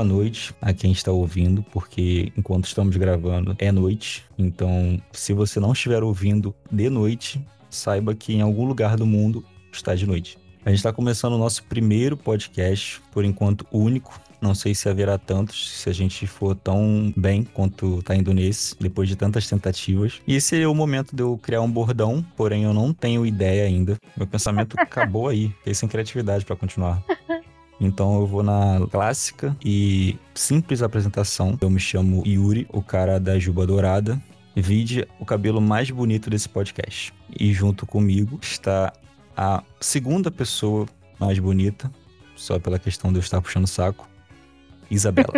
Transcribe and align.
boa 0.00 0.04
noite 0.04 0.54
a 0.62 0.72
quem 0.72 0.92
está 0.92 1.12
ouvindo, 1.12 1.62
porque 1.64 2.32
enquanto 2.36 2.64
estamos 2.64 2.96
gravando 2.96 3.54
é 3.58 3.70
noite. 3.70 4.24
Então, 4.38 5.02
se 5.12 5.32
você 5.34 5.60
não 5.60 5.72
estiver 5.72 6.02
ouvindo 6.02 6.54
de 6.70 6.88
noite, 6.88 7.44
saiba 7.70 8.14
que 8.14 8.34
em 8.34 8.40
algum 8.40 8.64
lugar 8.66 8.96
do 8.96 9.06
mundo 9.06 9.44
está 9.72 9.94
de 9.94 10.06
noite. 10.06 10.38
A 10.64 10.68
gente 10.68 10.78
está 10.78 10.92
começando 10.92 11.32
o 11.32 11.38
nosso 11.38 11.64
primeiro 11.64 12.18
podcast, 12.18 13.00
por 13.10 13.24
enquanto 13.24 13.66
único. 13.72 14.20
Não 14.42 14.54
sei 14.54 14.74
se 14.74 14.88
haverá 14.88 15.16
tantos, 15.16 15.70
se 15.70 15.88
a 15.88 15.92
gente 15.92 16.26
for 16.26 16.54
tão 16.54 17.12
bem 17.16 17.44
quanto 17.44 18.00
está 18.00 18.14
indo 18.14 18.32
nesse, 18.34 18.74
depois 18.78 19.08
de 19.08 19.16
tantas 19.16 19.46
tentativas. 19.46 20.20
E 20.26 20.34
esse 20.34 20.60
é 20.60 20.68
o 20.68 20.74
momento 20.74 21.16
de 21.16 21.22
eu 21.22 21.38
criar 21.38 21.62
um 21.62 21.70
bordão, 21.70 22.24
porém 22.36 22.64
eu 22.64 22.74
não 22.74 22.92
tenho 22.92 23.24
ideia 23.24 23.64
ainda. 23.64 23.96
Meu 24.14 24.26
pensamento 24.26 24.76
acabou 24.80 25.28
aí, 25.28 25.48
fiquei 25.58 25.74
sem 25.74 25.88
criatividade 25.88 26.44
para 26.44 26.56
continuar. 26.56 27.02
Então 27.80 28.20
eu 28.20 28.26
vou 28.26 28.42
na 28.42 28.86
clássica 28.90 29.56
e 29.64 30.18
simples 30.34 30.82
apresentação. 30.82 31.56
Eu 31.60 31.70
me 31.70 31.80
chamo 31.80 32.22
Yuri, 32.26 32.66
o 32.70 32.82
cara 32.82 33.18
da 33.18 33.38
Juba 33.38 33.66
Dourada. 33.66 34.20
Vide 34.54 35.06
o 35.18 35.24
cabelo 35.24 35.60
mais 35.60 35.90
bonito 35.90 36.28
desse 36.28 36.48
podcast. 36.48 37.14
E 37.38 37.52
junto 37.52 37.86
comigo 37.86 38.38
está 38.42 38.92
a 39.36 39.62
segunda 39.80 40.30
pessoa 40.30 40.86
mais 41.18 41.38
bonita, 41.38 41.90
só 42.34 42.58
pela 42.58 42.78
questão 42.78 43.12
de 43.12 43.18
eu 43.18 43.20
estar 43.20 43.40
puxando 43.40 43.64
o 43.64 43.68
saco, 43.68 44.08
Isabela. 44.90 45.32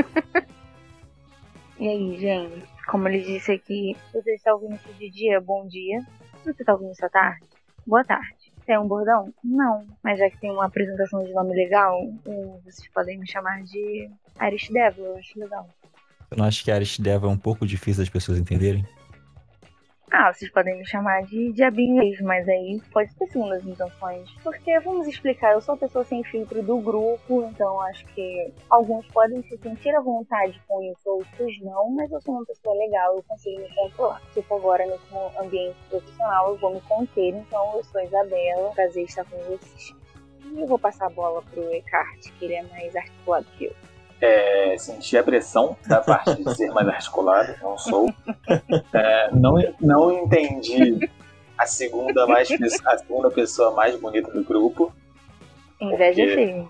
e 1.78 1.88
aí, 1.88 2.18
gente? 2.18 2.64
Como 2.88 3.06
ele 3.08 3.22
disse 3.22 3.52
aqui, 3.52 3.96
você 4.12 4.34
está 4.34 4.54
ouvindo 4.54 4.76
isso 4.76 4.92
de 4.98 5.10
dia, 5.10 5.40
bom 5.40 5.66
dia. 5.66 6.04
Você 6.44 6.62
está 6.62 6.72
ouvindo 6.72 6.92
isso 6.92 7.04
à 7.04 7.08
tarde, 7.08 7.44
boa 7.86 8.04
tarde. 8.04 8.52
Tem 8.66 8.78
um 8.78 8.86
bordão? 8.86 9.32
Não. 9.44 9.84
Mas 10.02 10.18
já 10.18 10.30
que 10.30 10.38
tem 10.38 10.50
uma 10.50 10.66
apresentação 10.66 11.24
de 11.24 11.32
nome 11.32 11.54
legal, 11.54 12.00
vocês 12.64 12.88
podem 12.94 13.18
me 13.18 13.28
chamar 13.28 13.62
de 13.64 14.08
Irish 14.40 14.68
Devil, 14.70 15.04
eu 15.04 15.16
acho 15.16 15.38
legal. 15.38 15.68
Eu 16.30 16.36
não 16.36 16.44
acho 16.44 16.64
que 16.64 16.70
Irish 16.70 16.98
Devil 16.98 17.28
é 17.28 17.32
um 17.32 17.38
pouco 17.38 17.66
difícil 17.66 18.02
das 18.02 18.08
pessoas 18.08 18.38
entenderem? 18.38 18.86
Ah, 20.14 20.30
vocês 20.30 20.50
podem 20.50 20.76
me 20.76 20.86
chamar 20.86 21.22
de 21.22 21.52
diabinho 21.54 22.02
mas 22.22 22.46
aí 22.46 22.82
pode 22.92 23.14
ter 23.16 23.26
segundas 23.28 23.64
intenções. 23.64 24.30
Porque, 24.42 24.78
vamos 24.80 25.06
explicar, 25.06 25.54
eu 25.54 25.62
sou 25.62 25.74
a 25.74 25.78
pessoa 25.78 26.04
sem 26.04 26.22
filtro 26.22 26.62
do 26.62 26.76
grupo, 26.80 27.42
então 27.44 27.80
acho 27.80 28.04
que 28.08 28.52
alguns 28.68 29.06
podem 29.06 29.42
se 29.44 29.56
sentir 29.56 29.88
à 29.96 30.02
vontade 30.02 30.60
com 30.68 30.82
isso, 30.82 31.00
outros 31.06 31.58
não, 31.62 31.88
mas 31.92 32.12
eu 32.12 32.20
sou 32.20 32.34
uma 32.34 32.44
pessoa 32.44 32.76
legal, 32.76 33.16
eu 33.16 33.22
consigo 33.22 33.58
me 33.58 33.74
controlar. 33.74 34.20
Tipo, 34.34 34.56
agora 34.56 34.84
nesse 34.84 35.40
ambiente 35.40 35.78
profissional 35.88 36.50
eu 36.50 36.58
vou 36.58 36.74
me 36.74 36.80
conter, 36.82 37.34
então 37.34 37.76
eu 37.76 37.84
sou 37.84 38.02
Isabela, 38.02 38.70
prazer 38.74 39.04
estar 39.04 39.24
com 39.24 39.38
vocês. 39.38 39.94
E 40.44 40.60
eu 40.60 40.66
vou 40.66 40.78
passar 40.78 41.06
a 41.06 41.10
bola 41.10 41.40
pro 41.40 41.72
Eckhart, 41.72 42.30
que 42.38 42.44
ele 42.44 42.54
é 42.56 42.62
mais 42.64 42.94
articulado 42.94 43.46
que 43.56 43.64
eu 43.64 43.91
é, 44.22 44.76
senti 44.78 45.18
a 45.18 45.22
pressão 45.24 45.76
da 45.86 46.00
parte 46.00 46.42
de 46.42 46.54
ser 46.54 46.70
mais 46.70 46.86
articulado, 46.86 47.54
não 47.60 47.76
sou. 47.76 48.08
É, 48.94 49.30
não, 49.32 49.54
não 49.80 50.12
entendi 50.12 51.10
a 51.58 51.66
segunda, 51.66 52.26
mais, 52.26 52.48
a 52.84 52.98
segunda 52.98 53.30
pessoa 53.30 53.72
mais 53.72 53.96
bonita 53.96 54.30
do 54.30 54.44
grupo. 54.44 54.92
Inveja 55.80 56.34
sim. 56.34 56.68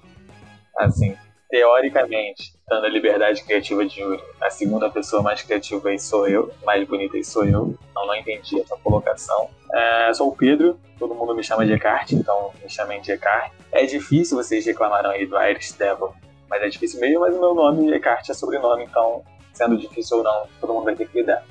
Assim, 0.79 1.15
teoricamente, 1.51 2.55
dando 2.67 2.87
a 2.87 2.89
liberdade 2.89 3.45
criativa 3.45 3.85
de 3.85 4.01
Yuri, 4.01 4.23
a 4.41 4.49
segunda 4.49 4.89
pessoa 4.89 5.23
mais 5.23 5.43
criativa 5.43 5.91
aí 5.91 5.99
sou 5.99 6.27
eu, 6.27 6.51
mais 6.65 6.89
bonita 6.89 7.19
aí 7.19 7.25
sou 7.25 7.45
eu. 7.45 7.77
Não, 7.95 8.07
não 8.07 8.15
entendi 8.15 8.59
essa 8.59 8.77
colocação. 8.79 9.51
É, 9.75 10.15
sou 10.15 10.29
o 10.29 10.37
Pedro, 10.37 10.81
todo 10.99 11.15
mundo 11.15 11.35
me 11.35 11.45
chama 11.45 11.67
de 11.67 11.75
Eckhart, 11.75 12.13
então 12.13 12.51
me 12.63 12.71
chamem 12.71 13.03
de 13.03 13.13
Eckhart. 13.13 13.53
É 13.71 13.85
difícil, 13.85 14.39
vocês 14.39 14.65
reclamaram 14.65 15.11
aí 15.11 15.27
do 15.27 15.39
Irish 15.39 15.73
Devil 15.73 16.15
mas 16.53 16.63
é 16.63 16.69
difícil 16.69 17.01
mesmo, 17.01 17.21
mas 17.21 17.35
o 17.35 17.41
meu 17.41 17.55
nome, 17.55 17.91
Eckhart, 17.95 18.29
é 18.29 18.35
sobrenome, 18.35 18.85
então, 18.85 19.23
sendo 19.55 19.75
difícil 19.79 20.19
ou 20.19 20.23
não, 20.23 20.47
todo 20.61 20.75
mundo 20.75 20.85
vai 20.85 20.95
ter 20.95 21.09
que 21.09 21.19
lidar. 21.19 21.43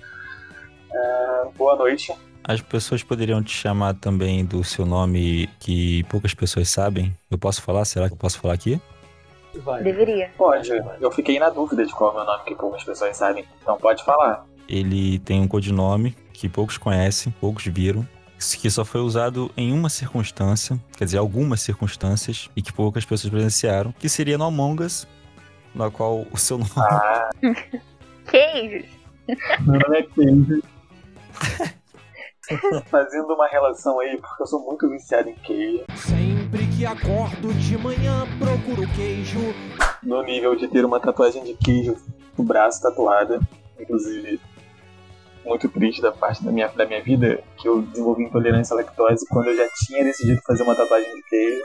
Uh, 0.92 1.52
boa 1.58 1.76
noite. 1.76 2.14
As 2.44 2.62
pessoas 2.62 3.02
poderiam 3.02 3.42
te 3.42 3.50
chamar 3.50 3.96
também 3.96 4.46
do 4.46 4.64
seu 4.64 4.86
nome 4.86 5.50
que 5.60 6.04
poucas 6.04 6.36
pessoas 6.36 6.70
sabem. 6.70 7.12
Eu 7.32 7.40
posso 7.40 7.64
falar? 7.64 7.84
Será 7.86 8.08
que 8.08 8.14
eu 8.14 8.18
posso 8.18 8.40
falar 8.40 8.54
aqui? 8.54 8.80
Vai. 9.56 9.82
Deveria. 9.82 10.30
Pode. 10.38 10.70
Eu 11.00 11.12
fiquei 11.12 11.40
na 11.40 11.50
dúvida 11.50 11.84
de 11.84 11.92
qual 11.94 12.12
é 12.12 12.14
o 12.14 12.18
meu 12.18 12.26
nome 12.26 12.44
que 12.46 12.54
poucas 12.54 12.84
pessoas 12.84 13.18
sabem. 13.18 13.44
Então 13.60 13.78
pode 13.78 14.04
falar. 14.04 14.46
Ele 14.70 15.18
tem 15.18 15.42
um 15.42 15.48
codinome 15.48 16.16
que 16.32 16.48
poucos 16.48 16.78
conhecem, 16.78 17.34
poucos 17.42 17.66
viram 17.66 18.08
que 18.58 18.70
só 18.70 18.84
foi 18.84 19.02
usado 19.02 19.52
em 19.56 19.72
uma 19.72 19.90
circunstância, 19.90 20.80
quer 20.98 21.06
dizer, 21.06 21.18
algumas 21.18 21.62
circunstâncias, 21.62 22.50
e 22.56 22.62
que 22.62 22.74
poucas 22.74 23.06
pessoas 23.06 23.32
presenciaram, 23.32 23.94
que 23.94 24.10
seria 24.10 24.38
no 24.38 24.46
Among 24.46 24.84
Us, 24.84 25.08
na 25.76 25.92
qual 25.92 26.26
o 26.32 26.38
seu 26.38 26.58
nome. 26.58 26.72
Ah. 26.78 27.30
Queijo! 28.30 28.86
Meu 29.62 29.80
nome 29.80 30.00
é 30.00 30.04
Queijo. 30.04 30.64
Fazendo 32.90 33.34
uma 33.34 33.48
relação 33.48 34.00
aí, 34.00 34.18
porque 34.18 34.44
eu 34.44 34.48
sou 34.48 34.60
muito 34.66 34.90
viciado 34.90 35.30
em 35.30 35.36
queijo. 35.36 35.86
Sempre 35.96 36.68
que 36.68 36.86
acordo 36.86 37.54
de 37.54 37.78
manhã, 37.78 38.28
procuro 38.38 38.86
queijo. 38.94 39.40
No 40.04 40.22
nível 40.24 40.56
de 40.56 40.68
ter 40.68 40.84
uma 40.84 41.00
tatuagem 41.00 41.44
de 41.44 41.54
queijo 41.54 41.96
no 42.38 42.44
braço 42.44 42.82
tatuada. 42.82 43.40
Inclusive, 43.80 44.40
muito 45.46 45.68
triste 45.70 46.02
da 46.02 46.12
parte 46.12 46.44
da 46.44 46.52
minha, 46.52 46.68
da 46.68 46.86
minha 46.86 47.02
vida 47.02 47.44
que 47.58 47.68
eu 47.68 47.82
desenvolvi 47.82 48.24
intolerância 48.24 48.74
à 48.74 48.78
lactose 48.78 49.26
quando 49.30 49.48
eu 49.48 49.58
já 49.58 49.68
tinha 49.86 50.04
decidido 50.04 50.42
fazer 50.46 50.64
uma 50.64 50.76
tatuagem 50.76 51.14
de 51.14 51.24
queijo 51.24 51.62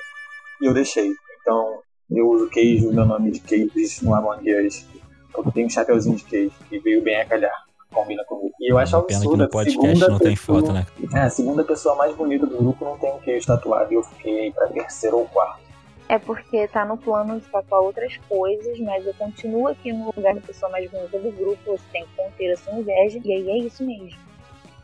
e 0.62 0.66
eu 0.66 0.74
deixei. 0.74 1.12
Então 1.40 1.80
eu 2.10 2.28
uso 2.28 2.48
queijo, 2.48 2.92
meu 2.92 3.04
nome 3.04 3.30
de 3.30 3.40
queijo 3.40 3.70
no 4.02 4.14
Among 4.14 4.66
Us, 4.66 4.86
porque 5.32 5.50
tem 5.50 5.66
um 5.66 5.70
chapeuzinho 5.70 6.16
de 6.16 6.24
queijo 6.24 6.54
e 6.70 6.78
veio 6.78 7.02
bem 7.02 7.20
a 7.20 7.24
calhar. 7.24 7.52
Combina 7.92 8.24
comigo. 8.24 8.54
E 8.60 8.72
eu 8.72 8.78
acho 8.78 8.96
absurdo. 8.96 9.22
Pena 9.22 9.30
que 9.30 9.42
no 9.42 9.50
podcast 9.50 10.08
não 10.08 10.18
tem 10.18 10.36
foto, 10.36 10.72
né? 10.72 10.86
É, 11.14 11.20
a 11.20 11.30
segunda 11.30 11.64
pessoa 11.64 11.94
mais 11.94 12.14
bonita 12.14 12.46
do 12.46 12.56
grupo 12.56 12.84
não 12.84 12.98
tem 12.98 13.12
um 13.12 13.18
queijo 13.18 13.46
tatuado 13.46 13.92
e 13.92 13.96
eu 13.96 14.02
fiquei 14.02 14.52
pra 14.52 14.66
terceiro 14.68 15.18
ou 15.18 15.26
quarto 15.26 15.65
é 16.08 16.18
porque 16.18 16.68
tá 16.68 16.84
no 16.84 16.96
plano 16.96 17.40
de 17.40 17.46
tatuar 17.46 17.82
outras 17.82 18.16
coisas, 18.28 18.78
mas 18.80 19.06
eu 19.06 19.14
continuo 19.14 19.68
aqui 19.68 19.92
no 19.92 20.12
lugar 20.16 20.34
da 20.34 20.40
pessoa 20.40 20.70
mais 20.70 20.90
bonita 20.90 21.18
do 21.18 21.30
grupo, 21.32 21.58
você 21.66 21.84
tem 21.92 22.04
que 22.04 22.16
conter 22.16 22.52
a 22.52 22.56
sua 22.56 22.74
inveja, 22.74 23.20
e 23.24 23.32
aí 23.32 23.50
é 23.50 23.58
isso 23.58 23.84
mesmo. 23.84 24.26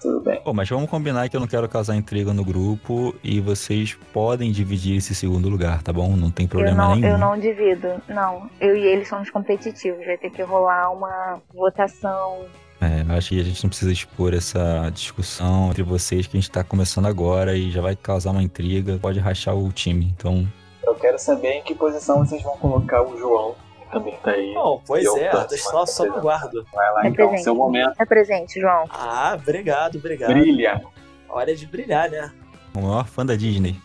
Tudo 0.01 0.21
bem. 0.21 0.41
Pô, 0.43 0.53
mas 0.53 0.69
vamos 0.69 0.91
combinar 0.91 1.29
que 1.29 1.37
eu 1.37 1.41
não 1.41 1.47
quero 1.47 1.69
causar 1.69 1.95
intriga 1.95 2.35
no 2.35 2.45
grupo 2.45 3.15
e 3.23 3.41
vocês 3.41 3.97
podem 4.13 4.51
dividir 4.51 4.97
esse 4.97 5.15
segundo 5.15 5.49
lugar, 5.49 5.81
tá 5.81 5.93
bom? 5.93 6.17
Não 6.17 6.29
tem 6.29 6.49
problema 6.49 6.83
eu 6.83 6.89
não, 6.89 6.95
nenhum. 6.97 7.09
Eu 7.09 7.19
não 7.19 7.39
divido, 7.39 8.03
não. 8.09 8.51
Eu 8.61 8.77
e 8.77 8.85
ele 8.85 9.05
somos 9.05 9.31
competitivos, 9.31 10.05
vai 10.05 10.19
ter 10.19 10.31
que 10.31 10.43
rolar 10.43 10.91
uma 10.91 11.41
votação 11.55 12.47
é, 12.83 13.05
acho 13.15 13.29
que 13.29 13.41
a 13.41 13.45
gente 13.45 13.63
não 13.63 13.69
precisa 13.69 13.93
expor 13.93 14.35
essa 14.35 14.91
discussão 14.93 15.71
entre 15.71 15.85
vocês 15.85 16.27
que 16.27 16.37
a 16.37 16.41
gente 16.41 16.51
tá 16.51 16.65
começando 16.65 17.07
agora 17.07 17.57
e 17.57 17.71
já 17.71 17.81
vai 17.81 17.95
causar 17.95 18.33
uma 18.33 18.43
intriga, 18.43 18.99
pode 19.01 19.21
rachar 19.21 19.55
o 19.55 19.71
time. 19.71 20.13
Então, 20.19 20.39
eu 20.41 20.62
quero 21.03 21.19
saber 21.19 21.55
em 21.55 21.63
que 21.63 21.75
posição 21.75 22.25
vocês 22.25 22.41
vão 22.43 22.57
colocar 22.57 23.03
o 23.03 23.19
João, 23.19 23.57
que 23.81 23.91
também 23.91 24.17
tá 24.23 24.31
aí. 24.31 24.55
Bom, 24.55 24.81
pois 24.87 25.05
é, 25.17 25.49
só, 25.59 25.85
só 25.85 26.07
no 26.07 26.21
guardo. 26.21 26.65
Vai 26.73 26.93
lá, 26.93 27.05
é 27.05 27.09
então, 27.09 27.27
presente. 27.27 27.45
seu 27.45 27.55
momento. 27.55 28.01
É 28.01 28.07
presente, 28.07 28.61
João. 28.61 28.85
Ah, 28.89 29.37
obrigado, 29.41 29.99
obrigado. 29.99 30.33
Brilha. 30.33 30.81
Hora 31.29 31.55
de 31.55 31.67
brilhar, 31.67 32.09
né? 32.09 32.33
O 32.75 32.81
maior 32.81 33.07
fã 33.07 33.27
da 33.27 33.35
Disney. 33.35 33.77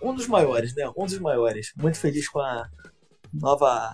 um 0.00 0.14
dos 0.14 0.28
maiores, 0.28 0.74
né? 0.74 0.88
Um 0.96 1.04
dos 1.04 1.18
maiores. 1.18 1.72
Muito 1.76 1.98
feliz 1.98 2.28
com 2.28 2.38
a 2.38 2.68
nova 3.32 3.92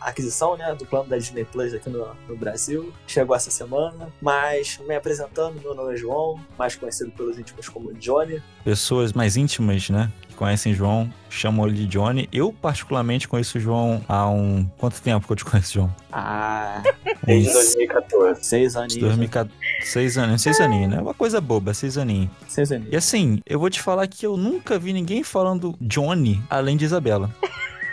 aquisição 0.00 0.56
né, 0.56 0.74
do 0.74 0.86
plano 0.86 1.08
da 1.08 1.18
Disney 1.18 1.44
Plus 1.44 1.74
aqui 1.74 1.90
no, 1.90 2.08
no, 2.28 2.36
Brasil. 2.36 2.92
Chegou 3.06 3.36
essa 3.36 3.50
semana, 3.50 4.10
mas 4.20 4.78
me 4.86 4.94
apresentando, 4.94 5.60
meu 5.60 5.74
nome 5.74 5.92
é 5.92 5.96
João, 5.96 6.40
mais 6.58 6.74
conhecido 6.74 7.10
pelos 7.10 7.38
íntimos 7.38 7.68
como 7.68 7.92
Johnny. 7.94 8.42
Pessoas 8.64 9.12
mais 9.12 9.36
íntimas, 9.36 9.90
né, 9.90 10.10
conhecem 10.40 10.72
João, 10.72 11.12
chamam 11.28 11.66
ele 11.66 11.76
de 11.76 11.86
Johnny. 11.86 12.26
Eu, 12.32 12.50
particularmente, 12.50 13.28
conheço 13.28 13.58
o 13.58 13.60
João 13.60 14.02
há 14.08 14.26
um... 14.26 14.66
Quanto 14.78 14.98
tempo 15.02 15.26
que 15.26 15.32
eu 15.34 15.36
te 15.36 15.44
conheço, 15.44 15.74
João? 15.74 15.94
Ah... 16.10 16.82
Desde 17.22 17.52
2014. 17.52 18.42
Seis 18.42 18.74
aninhos. 18.74 18.96
2014. 18.96 19.54
Seis 19.82 20.16
anos, 20.16 20.40
seis 20.40 20.58
aninhos, 20.58 20.90
né? 20.90 20.96
É 20.96 21.00
uma 21.02 21.12
coisa 21.12 21.42
boba, 21.42 21.74
seis 21.74 21.98
aninhos. 21.98 22.30
Seis 22.48 22.72
aninhos. 22.72 22.90
E 22.90 22.96
assim, 22.96 23.40
eu 23.44 23.60
vou 23.60 23.68
te 23.68 23.82
falar 23.82 24.06
que 24.06 24.26
eu 24.26 24.38
nunca 24.38 24.78
vi 24.78 24.94
ninguém 24.94 25.22
falando 25.22 25.76
Johnny 25.78 26.42
além 26.48 26.78
de 26.78 26.86
Isabela. 26.86 27.30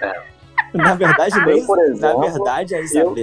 É. 0.01 0.36
Na 0.73 0.95
verdade, 0.95 1.37
Eu, 1.37 1.45
nem, 1.45 1.65
por 1.65 1.77
na 1.77 1.83
exemplo, 1.83 2.21
verdade, 2.21 2.75
a 2.75 2.81
Isabel. 2.81 3.15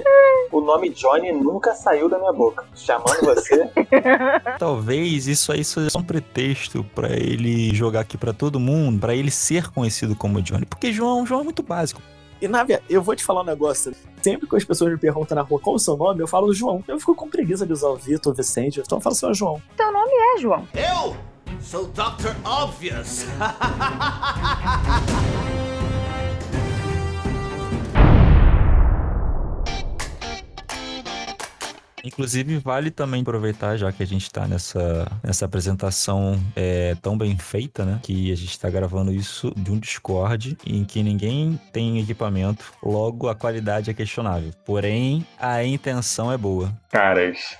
O 0.50 0.60
nome 0.60 0.88
Johnny 0.90 1.32
nunca 1.32 1.74
saiu 1.74 2.08
da 2.08 2.18
minha 2.18 2.32
boca. 2.32 2.64
Chamando 2.74 3.20
você, 3.22 3.68
Talvez 4.58 5.26
isso 5.26 5.52
aí 5.52 5.64
seja 5.64 5.96
um 5.98 6.02
pretexto 6.02 6.84
pra 6.94 7.10
ele 7.12 7.74
jogar 7.74 8.00
aqui 8.00 8.16
pra 8.16 8.32
todo 8.32 8.58
mundo, 8.60 9.00
pra 9.00 9.14
ele 9.14 9.30
ser 9.30 9.70
conhecido 9.70 10.14
como 10.16 10.40
Johnny. 10.42 10.64
Porque 10.66 10.92
João, 10.92 11.26
João 11.26 11.40
é 11.40 11.44
muito 11.44 11.62
básico. 11.62 12.00
E 12.40 12.48
na 12.48 12.62
verdade, 12.64 12.92
eu 12.92 13.02
vou 13.02 13.14
te 13.16 13.24
falar 13.24 13.42
um 13.42 13.46
negócio. 13.46 13.94
Sempre 14.22 14.46
que 14.48 14.56
as 14.56 14.64
pessoas 14.64 14.90
me 14.90 14.98
perguntam 14.98 15.36
na 15.36 15.42
rua 15.42 15.60
qual 15.60 15.74
é 15.74 15.76
o 15.76 15.78
seu 15.78 15.96
nome, 15.96 16.20
eu 16.20 16.26
falo 16.26 16.52
João. 16.52 16.82
Eu 16.86 16.98
fico 16.98 17.14
com 17.14 17.28
preguiça 17.28 17.66
de 17.66 17.72
usar 17.72 17.88
o 17.88 17.96
Vitor, 17.96 18.32
o 18.32 18.36
Vicente, 18.36 18.80
então 18.80 18.98
eu 18.98 19.02
falo 19.02 19.14
só 19.14 19.32
João. 19.32 19.60
Teu 19.76 19.92
nome 19.92 20.10
é 20.12 20.38
João. 20.40 20.66
Eu 20.74 21.16
sou 21.60 21.86
Dr. 21.86 22.34
Obvious. 22.44 23.26
Inclusive, 32.04 32.58
vale 32.58 32.90
também 32.90 33.22
aproveitar, 33.22 33.76
já 33.76 33.90
que 33.90 34.02
a 34.02 34.06
gente 34.06 34.30
tá 34.30 34.46
nessa, 34.46 35.10
nessa 35.22 35.46
apresentação 35.46 36.38
é, 36.54 36.94
tão 37.00 37.16
bem 37.16 37.36
feita, 37.38 37.84
né? 37.84 37.98
Que 38.02 38.30
a 38.30 38.36
gente 38.36 38.60
tá 38.60 38.68
gravando 38.68 39.10
isso 39.12 39.52
de 39.56 39.72
um 39.72 39.78
Discord 39.78 40.56
em 40.66 40.84
que 40.84 41.02
ninguém 41.02 41.58
tem 41.72 41.98
equipamento, 41.98 42.72
logo 42.82 43.28
a 43.28 43.34
qualidade 43.34 43.90
é 43.90 43.94
questionável. 43.94 44.50
Porém, 44.66 45.26
a 45.38 45.64
intenção 45.64 46.30
é 46.30 46.36
boa. 46.36 46.70
caras. 46.90 47.56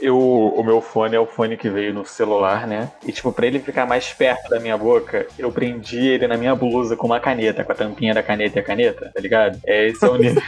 Eu, 0.00 0.16
o 0.16 0.62
meu 0.62 0.80
fone 0.80 1.16
é 1.16 1.18
o 1.18 1.26
fone 1.26 1.56
que 1.56 1.68
veio 1.68 1.92
no 1.92 2.06
celular, 2.06 2.68
né? 2.68 2.88
E, 3.04 3.10
tipo, 3.10 3.32
pra 3.32 3.48
ele 3.48 3.58
ficar 3.58 3.84
mais 3.84 4.12
perto 4.12 4.48
da 4.48 4.60
minha 4.60 4.78
boca, 4.78 5.26
eu 5.36 5.50
prendi 5.50 6.06
ele 6.06 6.28
na 6.28 6.36
minha 6.36 6.54
blusa 6.54 6.96
com 6.96 7.08
uma 7.08 7.18
caneta, 7.18 7.64
com 7.64 7.72
a 7.72 7.74
tampinha 7.74 8.14
da 8.14 8.22
caneta 8.22 8.58
e 8.58 8.60
a 8.60 8.64
caneta, 8.64 9.10
tá 9.12 9.20
ligado? 9.20 9.58
É, 9.66 9.88
esse 9.88 10.04
é 10.04 10.08
o 10.08 10.14
nível. 10.16 10.40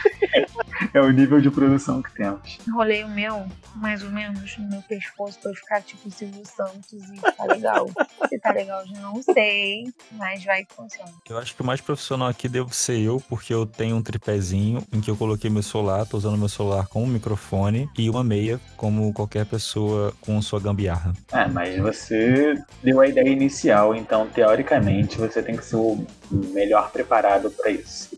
É 0.93 1.01
o 1.01 1.09
nível 1.11 1.39
de 1.39 1.49
produção 1.49 2.01
que 2.01 2.13
temos. 2.13 2.57
Enrolei 2.67 3.03
o 3.03 3.09
meu, 3.09 3.45
mais 3.75 4.03
ou 4.03 4.09
menos, 4.09 4.57
no 4.57 4.69
meu 4.69 4.81
pescoço 4.81 5.39
pra 5.39 5.51
eu 5.51 5.55
ficar 5.55 5.81
tipo 5.81 6.09
Silvio 6.11 6.43
Santos 6.45 6.91
e 6.93 7.19
tá 7.19 7.45
legal. 7.45 7.89
Se 8.29 8.39
tá 8.39 8.51
legal, 8.51 8.83
eu 8.85 9.01
não 9.01 9.21
sei, 9.21 9.91
mas 10.11 10.43
vai 10.43 10.63
que 10.63 10.73
funciona. 10.73 11.11
Eu 11.29 11.37
acho 11.37 11.55
que 11.55 11.61
o 11.61 11.65
mais 11.65 11.81
profissional 11.81 12.27
aqui 12.27 12.47
devo 12.47 12.73
ser 12.73 12.99
eu, 12.99 13.21
porque 13.29 13.53
eu 13.53 13.65
tenho 13.65 13.95
um 13.95 14.01
tripézinho 14.01 14.85
em 14.91 15.01
que 15.01 15.09
eu 15.09 15.15
coloquei 15.15 15.49
meu 15.49 15.63
celular, 15.63 16.05
tô 16.05 16.17
usando 16.17 16.37
meu 16.37 16.49
celular 16.49 16.87
com 16.87 17.03
um 17.03 17.07
microfone 17.07 17.89
e 17.97 18.09
uma 18.09 18.23
meia, 18.23 18.59
como 18.77 19.13
qualquer 19.13 19.45
pessoa 19.45 20.13
com 20.21 20.41
sua 20.41 20.59
gambiarra. 20.59 21.13
Ah, 21.31 21.47
mas 21.47 21.77
você 21.77 22.55
deu 22.83 22.99
a 22.99 23.07
ideia 23.07 23.29
inicial, 23.29 23.95
então, 23.95 24.27
teoricamente, 24.27 25.17
você 25.17 25.41
tem 25.41 25.55
que 25.55 25.65
ser 25.65 25.75
o 25.75 26.05
melhor 26.31 26.91
preparado 26.91 27.51
pra 27.51 27.69
isso. 27.69 28.09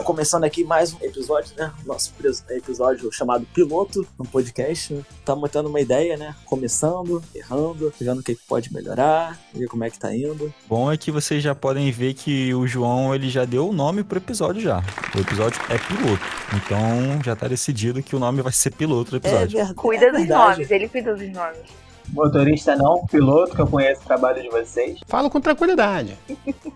Tá 0.00 0.04
começando 0.04 0.44
aqui 0.44 0.64
mais 0.64 0.94
um 0.94 0.96
episódio, 1.02 1.52
né? 1.58 1.70
Nosso 1.84 2.10
episódio 2.48 3.12
chamado 3.12 3.46
Piloto, 3.52 4.06
um 4.18 4.24
podcast. 4.24 4.94
Estamos 5.18 5.50
tendo 5.50 5.68
uma 5.68 5.78
ideia, 5.78 6.16
né? 6.16 6.34
Começando, 6.46 7.22
errando, 7.34 7.92
vendo 8.00 8.20
o 8.20 8.22
que 8.22 8.34
pode 8.34 8.72
melhorar, 8.72 9.38
ver 9.52 9.66
como 9.66 9.84
é 9.84 9.90
que 9.90 9.98
tá 9.98 10.16
indo. 10.16 10.52
Bom 10.66 10.90
é 10.90 10.96
que 10.96 11.10
vocês 11.10 11.42
já 11.42 11.54
podem 11.54 11.92
ver 11.92 12.14
que 12.14 12.54
o 12.54 12.66
João 12.66 13.14
ele 13.14 13.28
já 13.28 13.44
deu 13.44 13.68
o 13.68 13.74
nome 13.74 14.02
pro 14.02 14.16
episódio 14.16 14.62
já. 14.62 14.82
O 15.14 15.20
episódio 15.20 15.60
é 15.68 15.76
piloto. 15.76 16.24
Então 16.56 17.22
já 17.22 17.36
tá 17.36 17.46
decidido 17.46 18.02
que 18.02 18.16
o 18.16 18.18
nome 18.18 18.40
vai 18.40 18.52
ser 18.52 18.70
piloto 18.70 19.10
do 19.10 19.18
episódio. 19.18 19.58
verdade. 19.58 19.74
Cuida 19.74 20.06
é 20.06 20.10
dos 20.12 20.20
verdade. 20.20 20.52
nomes, 20.52 20.70
ele 20.70 20.88
cuida 20.88 21.14
dos 21.14 21.28
nomes. 21.28 21.89
Motorista 22.12 22.74
não, 22.76 23.06
piloto, 23.06 23.54
que 23.54 23.60
eu 23.62 23.66
conheço 23.66 24.02
o 24.02 24.04
trabalho 24.04 24.42
de 24.42 24.48
vocês. 24.48 24.98
Falo 25.06 25.30
com 25.30 25.40
tranquilidade. 25.40 26.18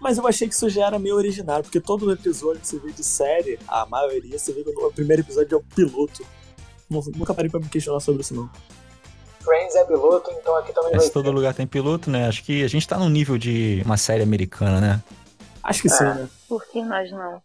Mas 0.01 0.17
eu 0.19 0.27
achei 0.27 0.47
que 0.49 0.55
isso 0.55 0.69
já 0.69 0.87
era 0.87 0.99
meio 0.99 1.17
original, 1.17 1.63
porque 1.63 1.81
todo 1.81 2.11
episódio 2.13 2.61
que 2.61 2.69
você 2.69 2.79
vê 2.79 2.93
de 2.93 3.03
série, 3.05 3.59
a 3.67 3.85
maioria, 3.87 4.39
você 4.39 4.53
vê 4.53 4.63
que 4.63 4.71
o 4.71 4.93
primeiro 4.93 5.23
episódio 5.23 5.55
é 5.55 5.59
o 5.59 5.63
piloto. 5.63 6.25
Nu- 6.89 7.03
Nunca 7.17 7.35
parei 7.35 7.51
pra 7.51 7.59
me 7.61 7.69
questionar 7.69 8.01
sobre 8.01 8.21
isso, 8.23 8.35
não. 8.35 8.49
Friends 9.43 9.75
é 9.75 9.85
piloto, 9.85 10.31
então 10.31 10.57
aqui 10.57 10.73
também 10.73 10.93
Mas 10.93 10.99
vai 11.03 11.07
se 11.09 11.13
todo 11.13 11.31
lugar 11.31 11.53
tem 11.53 11.67
piloto, 11.67 12.11
né? 12.11 12.29
Acho 12.29 12.43
que 12.45 12.63
a 12.65 12.69
gente 12.69 12.87
tá 12.89 12.99
no 12.99 13.09
nível 13.11 13.37
de 13.37 13.83
uma 13.85 13.97
série 13.97 14.23
americana, 14.23 14.81
né? 14.81 15.03
Acho 15.63 15.83
que 15.83 15.89
sim, 15.89 16.05
Ah. 16.05 16.15
né? 16.15 16.29
Por 16.49 16.65
que 16.67 16.83
nós 16.83 17.11
não? 17.11 17.43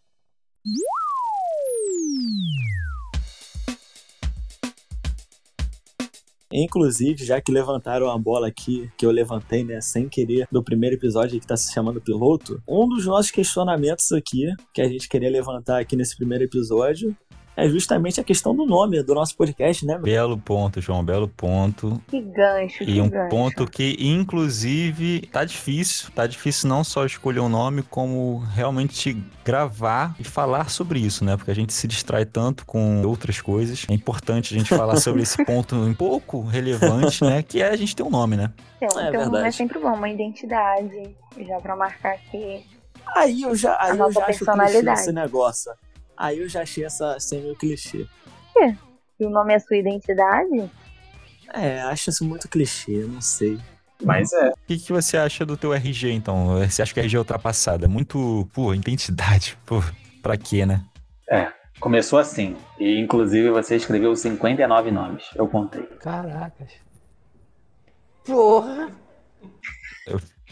Inclusive, 6.52 7.24
já 7.24 7.40
que 7.40 7.52
levantaram 7.52 8.10
a 8.10 8.18
bola 8.18 8.48
aqui, 8.48 8.90
que 8.98 9.06
eu 9.06 9.12
levantei, 9.12 9.64
né, 9.64 9.80
sem 9.82 10.10
querer, 10.10 10.48
do 10.52 10.64
primeiro 10.64 10.96
episódio 10.96 11.40
que 11.40 11.46
tá 11.46 11.56
se 11.56 11.72
chamando 11.72 12.02
piloto, 12.02 12.62
um 12.68 12.88
dos 12.88 13.06
nossos 13.06 13.32
questionamentos 13.32 14.12
aqui, 14.12 14.52
que 14.74 14.82
a 14.82 14.88
gente 14.88 15.08
queria 15.08 15.30
levantar 15.30 15.80
aqui 15.80 15.96
nesse 15.96 16.18
primeiro 16.18 16.44
episódio, 16.44 17.16
é 17.64 17.70
justamente 17.70 18.20
a 18.20 18.24
questão 18.24 18.56
do 18.56 18.66
nome 18.66 19.02
do 19.04 19.14
nosso 19.14 19.36
podcast, 19.36 19.86
né? 19.86 19.98
Belo 19.98 20.38
ponto, 20.38 20.80
João, 20.82 21.04
belo 21.04 21.28
ponto. 21.28 22.02
Que 22.08 22.22
gancho, 22.22 22.86
que 22.86 22.92
E 22.92 23.02
um 23.02 23.10
gancho. 23.10 23.30
ponto 23.30 23.66
que, 23.68 23.96
inclusive, 24.00 25.22
tá 25.32 25.44
difícil. 25.44 26.10
Tá 26.16 26.26
difícil 26.26 26.70
não 26.70 26.84
só 26.84 27.06
escolher 27.06 27.40
um 27.40 27.50
nome, 27.50 27.84
como 27.84 28.40
realmente 28.54 29.16
gravar 29.44 30.16
e 30.20 30.24
falar 30.24 30.70
sobre 30.70 31.00
isso, 31.00 31.24
né? 31.26 31.36
Porque 31.36 31.52
a 31.52 31.56
gente 31.56 31.74
se 31.74 31.88
distrai 31.88 32.26
tanto 32.26 32.66
com 32.66 33.02
outras 33.06 33.42
coisas. 33.42 33.86
É 33.90 33.94
importante 33.94 34.54
a 34.56 34.58
gente 34.58 34.70
falar 34.70 34.96
sobre 35.02 35.22
esse 35.22 35.44
ponto 35.46 35.76
um 35.76 35.94
pouco 35.94 36.42
relevante, 36.42 37.24
né? 37.24 37.42
Que 37.44 37.62
é 37.62 37.70
a 37.70 37.76
gente 37.76 37.96
ter 37.96 38.04
um 38.04 38.10
nome, 38.10 38.36
né? 38.38 38.52
Então, 38.82 39.00
É 39.02 39.10
então 39.10 39.22
verdade. 39.22 39.48
é 39.48 39.52
sempre 39.52 39.80
bom, 39.80 39.94
uma 39.94 40.10
identidade, 40.10 41.16
já 41.46 41.60
pra 41.60 41.76
marcar 41.76 42.18
que 42.32 42.64
Aí 43.16 43.42
eu 43.42 43.56
já, 43.56 43.76
aí 43.80 43.90
A 43.90 43.94
eu 43.94 43.98
nossa 43.98 44.14
já 44.14 44.20
acho 44.20 44.28
personalidade. 44.46 45.00
esse 45.00 45.12
negócio. 45.12 45.72
Aí 46.20 46.40
eu 46.40 46.50
já 46.50 46.64
achei 46.64 46.84
essa 46.84 47.18
ser 47.18 47.42
meio 47.42 47.56
clichê. 47.56 48.06
se 49.18 49.26
o 49.26 49.30
nome 49.30 49.54
é 49.54 49.60
sua 49.60 49.78
identidade, 49.78 50.70
É, 51.54 51.82
acho 51.84 52.10
isso 52.10 52.26
muito 52.26 52.50
clichê, 52.50 53.06
não 53.08 53.22
sei. 53.22 53.58
Mas 54.04 54.32
é. 54.34 54.50
O 54.50 54.54
que, 54.68 54.78
que 54.78 54.92
você 54.92 55.18
acha 55.18 55.46
do 55.46 55.56
teu 55.58 55.74
RG, 55.74 56.12
então? 56.12 56.60
Você 56.60 56.82
acha 56.82 56.94
que 56.94 57.00
o 57.00 57.04
RG 57.04 57.16
é 57.16 57.20
ultrapassado? 57.20 57.86
É 57.86 57.88
muito, 57.88 58.48
pô, 58.54 58.74
identidade. 58.74 59.58
Pô, 59.66 59.82
pra 60.22 60.38
quê, 60.38 60.66
né? 60.66 60.84
Começou 61.80 62.20
assim. 62.20 62.58
E 62.78 63.00
inclusive 63.00 63.50
você 63.50 63.78
escreveu 63.78 64.14
59 64.14 64.92
nomes. 64.92 65.24
Eu 65.36 65.48
contei. 65.48 65.84
Caracas. 66.02 66.72
Porra. 68.26 68.92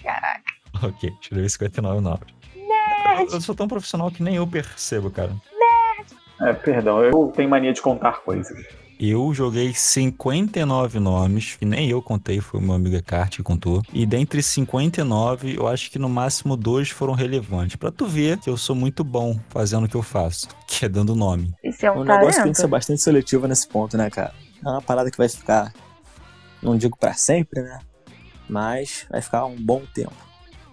caraca. 0.02 0.58
Ok, 0.84 1.12
tirei 1.20 1.50
59 1.50 2.02
nomes. 2.02 2.38
Eu, 2.56 3.34
eu 3.34 3.42
sou 3.42 3.54
tão 3.56 3.68
profissional 3.68 4.10
que 4.10 4.24
nem 4.24 4.36
eu 4.36 4.48
percebo, 4.48 5.12
cara. 5.12 5.36
É, 6.42 6.54
perdão, 6.54 7.04
eu 7.04 7.32
tenho 7.36 7.50
mania 7.50 7.74
de 7.74 7.82
contar 7.82 8.20
coisas. 8.22 8.58
Eu 9.00 9.32
joguei 9.32 9.74
59 9.76 11.00
nomes, 11.00 11.56
que 11.56 11.66
nem 11.66 11.88
eu 11.88 12.02
contei, 12.02 12.40
foi 12.42 12.60
o 12.60 12.64
meu 12.64 12.74
amigo 12.74 13.02
Kart 13.04 13.36
que 13.36 13.44
contou. 13.44 13.84
E 13.94 14.08
dentre 14.08 14.42
59, 14.42 15.56
eu 15.56 15.68
acho 15.68 15.92
que 15.92 16.00
no 16.00 16.10
máximo 16.10 16.58
dois 16.58 16.90
foram 16.90 17.14
relevantes. 17.14 17.76
Pra 17.76 17.92
tu 17.92 18.08
ver 18.08 18.40
que 18.40 18.50
eu 18.50 18.58
sou 18.58 18.76
muito 18.76 19.04
bom 19.04 19.40
fazendo 19.50 19.86
o 19.86 19.88
que 19.88 19.96
eu 19.96 20.02
faço, 20.02 20.48
que 20.68 20.86
é 20.86 20.90
dando 20.90 21.16
nome. 21.16 21.54
Isso 21.64 21.86
é 21.86 21.92
O 21.92 21.98
um 22.00 22.04
negócio 22.04 22.26
tem 22.26 22.32
talento. 22.40 22.56
que 22.56 22.62
ser 22.62 22.68
bastante 22.68 23.02
seletivo 23.02 23.48
nesse 23.48 23.68
ponto, 23.68 23.96
né, 23.98 24.10
cara? 24.10 24.34
É 24.66 24.68
uma 24.68 24.82
parada 24.82 25.12
que 25.12 25.18
vai 25.18 25.30
ficar, 25.30 25.72
não 26.62 26.76
digo 26.76 26.98
pra 26.98 27.14
sempre, 27.14 27.62
né? 27.62 27.80
Mas 28.50 29.06
vai 29.12 29.22
ficar 29.22 29.46
um 29.46 29.56
bom 29.56 29.84
tempo. 29.94 30.27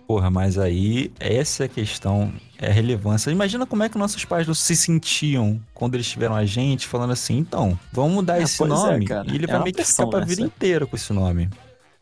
Porra, 0.06 0.30
mas 0.30 0.58
aí, 0.58 1.10
essa 1.18 1.64
é 1.64 1.66
a 1.66 1.68
questão, 1.68 2.30
é 2.58 2.66
a 2.68 2.72
relevância. 2.72 3.30
Imagina 3.30 3.64
como 3.66 3.82
é 3.82 3.88
que 3.88 3.96
nossos 3.96 4.22
pais 4.24 4.46
não 4.46 4.54
se 4.54 4.76
sentiam 4.76 5.58
quando 5.72 5.94
eles 5.94 6.06
tiveram 6.08 6.34
a 6.34 6.44
gente 6.44 6.86
falando 6.86 7.12
assim, 7.12 7.38
então, 7.38 7.78
vamos 7.90 8.12
mudar 8.12 8.34
Ah, 8.34 8.42
esse 8.42 8.62
é, 8.62 8.66
nome. 8.66 9.06
cara. 9.06 9.26
e 9.30 9.34
ele 9.34 9.44
É 9.44 9.48
vai 9.48 9.62
meio 9.62 9.74
que 9.74 9.82
ficar 9.82 10.06
pra 10.06 10.20
vida 10.20 10.42
inteira 10.42 10.86
com 10.86 10.94
esse 10.94 11.12
nome. 11.12 11.48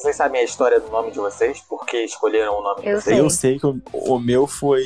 Vocês 0.01 0.17
sabem 0.17 0.41
a 0.41 0.45
história 0.45 0.81
do 0.81 0.91
nome 0.91 1.13
de 1.13 1.19
vocês? 1.19 1.61
Por 1.61 1.87
que 1.87 1.97
escolheram 2.05 2.59
o 2.59 2.63
nome 2.63 2.83
de 2.83 2.89
Eu 2.89 3.01
vocês? 3.01 3.05
sei. 3.05 3.21
Eu 3.21 3.31
sei 3.31 3.59
que 3.61 3.67
o, 3.67 3.81
o 3.93 4.19
meu 4.19 4.49
foi, 4.49 4.83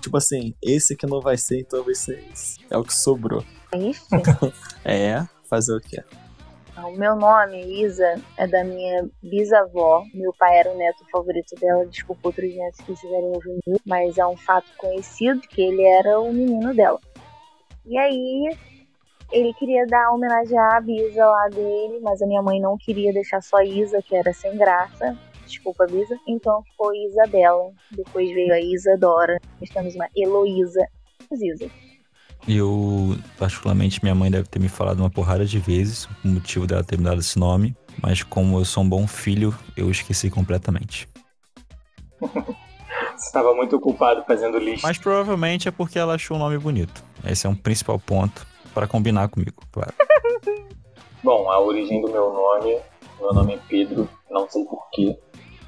tipo 0.00 0.16
assim, 0.16 0.54
esse 0.62 0.96
que 0.96 1.06
não 1.06 1.20
vai 1.20 1.36
ser, 1.36 1.60
então 1.60 1.84
vai 1.84 1.94
ser 1.94 2.24
esse. 2.32 2.56
É 2.70 2.78
o 2.78 2.82
que 2.82 2.94
sobrou. 2.94 3.44
Ixi, 3.74 4.00
É, 4.82 5.22
fazer 5.50 5.76
o 5.76 5.80
quê? 5.82 6.02
O 6.82 6.92
meu 6.92 7.14
nome, 7.14 7.82
Isa, 7.82 8.20
é 8.36 8.46
da 8.46 8.64
minha 8.64 9.08
bisavó. 9.22 10.04
Meu 10.12 10.32
pai 10.32 10.58
era 10.58 10.72
o 10.72 10.76
neto 10.76 11.04
favorito 11.10 11.54
dela. 11.56 11.86
Desculpa 11.86 12.28
outros 12.28 12.54
netos 12.54 12.80
que 12.80 12.92
estiverem 12.92 13.26
ouvindo, 13.26 13.80
mas 13.86 14.18
é 14.18 14.26
um 14.26 14.36
fato 14.36 14.66
conhecido 14.76 15.40
que 15.42 15.62
ele 15.62 15.82
era 15.82 16.20
o 16.20 16.32
menino 16.32 16.74
dela. 16.74 17.00
E 17.86 17.96
aí, 17.96 18.56
ele 19.30 19.52
queria 19.54 19.86
dar 19.86 20.10
homenagem 20.12 20.58
à 20.58 20.80
Bisa 20.80 21.24
lá 21.24 21.48
dele, 21.48 22.00
mas 22.02 22.20
a 22.20 22.26
minha 22.26 22.42
mãe 22.42 22.60
não 22.60 22.76
queria 22.76 23.12
deixar 23.12 23.42
só 23.42 23.60
Isa, 23.62 24.02
que 24.02 24.16
era 24.16 24.32
sem 24.32 24.56
graça. 24.56 25.16
Desculpa, 25.46 25.86
Bisa. 25.86 26.18
Então 26.26 26.62
ficou 26.62 26.94
Isabela. 26.94 27.72
Depois 27.92 28.30
veio 28.32 28.52
a 28.52 28.60
Isadora. 28.60 29.40
Nós 29.60 29.70
temos 29.70 29.94
uma 29.94 30.08
Heloísa. 30.16 30.86
Isa. 31.30 31.70
Eu, 32.46 33.16
particularmente, 33.38 34.00
minha 34.02 34.14
mãe 34.14 34.30
deve 34.30 34.48
ter 34.48 34.58
me 34.58 34.68
falado 34.68 35.00
uma 35.00 35.10
porrada 35.10 35.46
de 35.46 35.58
vezes 35.58 36.06
o 36.24 36.28
motivo 36.28 36.66
dela 36.66 36.84
ter 36.84 36.98
me 36.98 37.04
dado 37.04 37.20
esse 37.20 37.38
nome, 37.38 37.74
mas 38.02 38.22
como 38.22 38.58
eu 38.58 38.64
sou 38.64 38.82
um 38.82 38.88
bom 38.88 39.06
filho, 39.06 39.54
eu 39.76 39.90
esqueci 39.90 40.30
completamente. 40.30 41.08
Você 43.16 43.26
estava 43.26 43.54
muito 43.54 43.76
ocupado 43.76 44.24
fazendo 44.24 44.58
lista. 44.58 44.86
Mas 44.86 44.98
provavelmente 44.98 45.68
é 45.68 45.70
porque 45.70 45.98
ela 45.98 46.14
achou 46.14 46.36
o 46.36 46.40
nome 46.40 46.58
bonito. 46.58 47.04
Esse 47.24 47.46
é 47.46 47.50
um 47.50 47.54
principal 47.54 47.98
ponto 47.98 48.46
para 48.74 48.86
combinar 48.86 49.28
comigo, 49.28 49.62
claro. 49.72 49.92
Bom, 51.22 51.50
a 51.50 51.58
origem 51.58 52.02
do 52.02 52.10
meu 52.10 52.32
nome, 52.32 52.78
meu 53.18 53.32
nome 53.32 53.54
é 53.54 53.58
Pedro, 53.68 54.08
não 54.30 54.48
sei 54.50 54.64
porquê. 54.64 55.16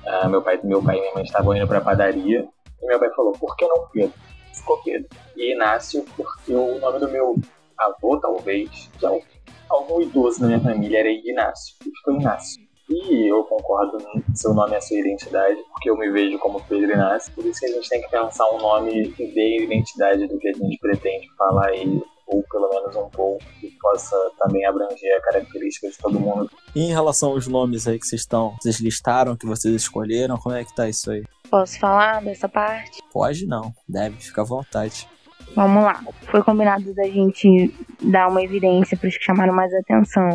Ah, 0.06 0.28
meu, 0.28 0.42
pai, 0.42 0.61
meu 0.62 0.83
pai 0.83 0.99
e 0.99 1.00
minha 1.00 1.14
mãe 1.14 1.25
estavam 1.25 1.56
indo 1.56 1.66
pra 1.66 1.80
padaria 1.80 2.47
e 2.83 2.87
meu 2.87 2.99
pai 2.99 3.11
falou, 3.14 3.33
por 3.33 3.56
que 3.56 3.66
não 3.66 3.88
Pedro? 3.88 4.12
Ficou 4.56 4.82
Pedro. 4.82 5.08
E 5.36 5.54
Inácio, 5.54 6.04
porque 6.16 6.52
o 6.52 6.78
nome 6.78 6.98
do 6.98 7.08
meu 7.08 7.36
avô, 7.78 8.18
talvez, 8.18 8.90
que 8.98 9.06
é 9.06 9.10
um- 9.10 9.20
algum 9.68 10.00
idoso 10.00 10.40
da 10.40 10.46
minha 10.46 10.60
família, 10.60 11.00
era 11.00 11.10
Ignácio. 11.10 11.76
E 11.86 11.90
ficou 11.90 12.14
Inácio. 12.14 12.66
E 12.88 13.32
eu 13.32 13.42
concordo, 13.44 13.98
seu 14.32 14.54
nome 14.54 14.75
é 14.75 14.76
a 14.76 14.80
sua 14.80 14.96
identidade, 14.98 15.60
porque 15.72 15.90
eu 15.90 15.96
me 15.96 16.08
vejo 16.10 16.38
como 16.38 16.62
Pedro 16.68 16.92
Inácio. 16.92 17.32
Por 17.34 17.44
isso 17.44 17.64
a 17.64 17.68
gente 17.68 17.88
tem 17.88 18.00
que 18.00 18.08
pensar 18.08 18.48
um 18.54 18.58
nome 18.58 19.10
que 19.12 19.26
dê 19.32 19.64
identidade 19.64 20.26
do 20.28 20.38
que 20.38 20.48
a 20.48 20.52
gente 20.52 20.78
pretende 20.78 21.26
falar 21.36 21.66
aí, 21.66 22.00
ou 22.26 22.42
pelo 22.50 22.68
menos 22.68 22.97
um 22.97 23.09
pouco, 23.09 23.45
que 23.61 23.71
possa 23.80 24.16
também 24.38 24.64
abranger 24.66 25.16
a 25.16 25.21
característica 25.21 25.88
de 25.88 25.99
todo 25.99 26.18
mundo. 26.18 26.50
E 26.75 26.83
em 26.83 26.92
relação 26.92 27.30
aos 27.30 27.47
nomes 27.47 27.87
aí 27.87 27.99
que 27.99 28.06
vocês 28.06 28.23
estão, 28.23 28.56
vocês 28.61 28.80
listaram, 28.80 29.37
que 29.37 29.47
vocês 29.47 29.75
escolheram, 29.75 30.37
como 30.37 30.54
é 30.54 30.64
que 30.64 30.75
tá 30.75 30.88
isso 30.88 31.11
aí? 31.11 31.25
Posso 31.50 31.78
falar 31.78 32.23
dessa 32.23 32.49
parte? 32.49 33.00
Pode 33.12 33.47
não, 33.47 33.73
deve, 33.88 34.16
fica 34.16 34.42
à 34.42 34.45
vontade. 34.45 35.09
Vamos 35.54 35.85
lá. 35.85 36.02
Foi 36.30 36.42
combinado 36.42 36.92
da 36.95 37.04
gente 37.04 37.73
dar 38.02 38.28
uma 38.28 38.42
evidência 38.42 38.97
para 38.97 39.09
os 39.09 39.16
que 39.16 39.25
chamaram 39.25 39.54
mais 39.54 39.73
atenção. 39.73 40.28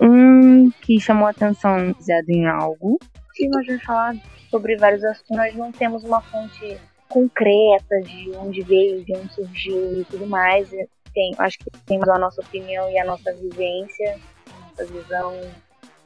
Um 0.00 0.70
que 0.82 0.98
chamou 1.00 1.28
atenção 1.28 1.92
baseado 1.92 2.28
em 2.30 2.46
algo. 2.46 2.98
E 3.38 3.48
nós 3.48 3.66
vamos 3.66 3.82
falar 3.84 4.16
sobre 4.50 4.76
vários 4.76 5.04
assuntos. 5.04 5.36
Nós 5.36 5.54
não 5.54 5.70
temos 5.70 6.02
uma 6.02 6.20
fonte 6.20 6.78
concreta 7.08 8.00
de 8.02 8.32
onde 8.36 8.62
veio, 8.62 9.04
de 9.04 9.16
onde 9.16 9.32
surgiu 9.32 10.00
e 10.00 10.04
tudo 10.04 10.26
mais. 10.26 10.70
Tem, 11.14 11.34
acho 11.38 11.58
que 11.58 11.70
temos 11.86 12.08
a 12.08 12.18
nossa 12.18 12.40
opinião 12.40 12.88
e 12.90 12.98
a 12.98 13.04
nossa 13.04 13.32
vivência, 13.34 14.18
a 14.50 14.60
nossa 14.60 14.84
visão 14.86 15.40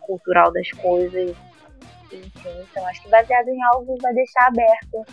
cultural 0.01 0.53
das 0.53 0.71
coisas. 0.73 1.37
Enfim, 2.13 2.67
então 2.71 2.87
acho 2.87 3.03
que 3.03 3.09
baseado 3.09 3.49
em 3.49 3.63
algo 3.75 3.97
vai 4.01 4.13
deixar 4.13 4.47
aberto 4.47 5.05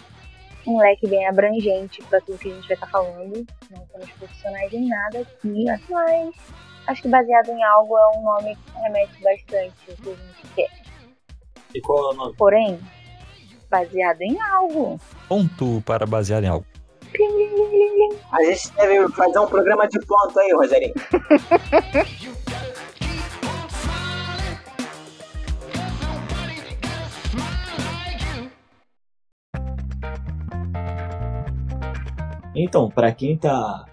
um 0.67 0.77
leque 0.77 1.08
bem 1.08 1.25
abrangente 1.27 2.01
para 2.03 2.19
tudo 2.22 2.38
que 2.38 2.51
a 2.51 2.55
gente 2.55 2.67
vai 2.67 2.75
estar 2.75 2.88
falando. 2.88 3.46
Não 3.72 3.88
somos 3.91 4.12
profissionais 4.12 4.74
em 4.74 4.88
nada 4.88 5.19
aqui, 5.19 5.65
mas 5.89 6.36
acho 6.88 7.01
que 7.01 7.08
baseado 7.08 7.50
em 7.50 7.63
algo 7.63 7.98
é 7.98 8.17
um 8.17 8.24
nome 8.24 8.55
que 8.55 8.79
remete 8.81 9.24
bastante 9.24 9.74
ao 9.89 9.96
que 9.96 10.10
a 10.10 10.15
gente 10.15 10.53
quer. 10.55 10.69
E 11.74 11.81
qual 11.81 12.12
é 12.12 12.13
o 12.13 12.17
nome? 12.17 12.36
Porém, 12.36 12.79
baseado 13.69 14.22
em 14.22 14.39
algo. 14.41 15.00
Ponto 15.27 15.81
para 15.86 16.05
basear 16.05 16.43
em 16.43 16.48
algo. 16.48 16.65
A 18.32 18.44
gente 18.44 18.72
deve 18.74 19.08
fazer 19.13 19.39
um 19.39 19.48
programa 19.48 19.88
de 19.88 20.00
ponto 20.06 20.39
aí, 20.39 20.54
Rogerinho. 20.54 20.94
Então, 32.56 32.89
pra 32.89 33.12
quem 33.12 33.38
tá. 33.38 33.86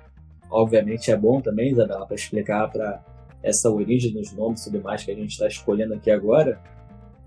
Obviamente 0.50 1.11
é 1.11 1.16
bom 1.16 1.40
também, 1.40 1.73
Isabela, 1.73 2.06
pra 2.06 2.14
explicar 2.14 2.70
pra 2.70 3.02
essa 3.42 3.70
origem 3.70 4.12
dos 4.12 4.32
nomes 4.32 4.62
e 4.62 4.70
tudo 4.70 4.82
mais 4.82 5.04
que 5.04 5.11
a 5.11 5.14
gente 5.14 5.38
tá 5.38 5.46
escolhendo 5.46 5.94
aqui 5.94 6.11
agora, 6.11 6.61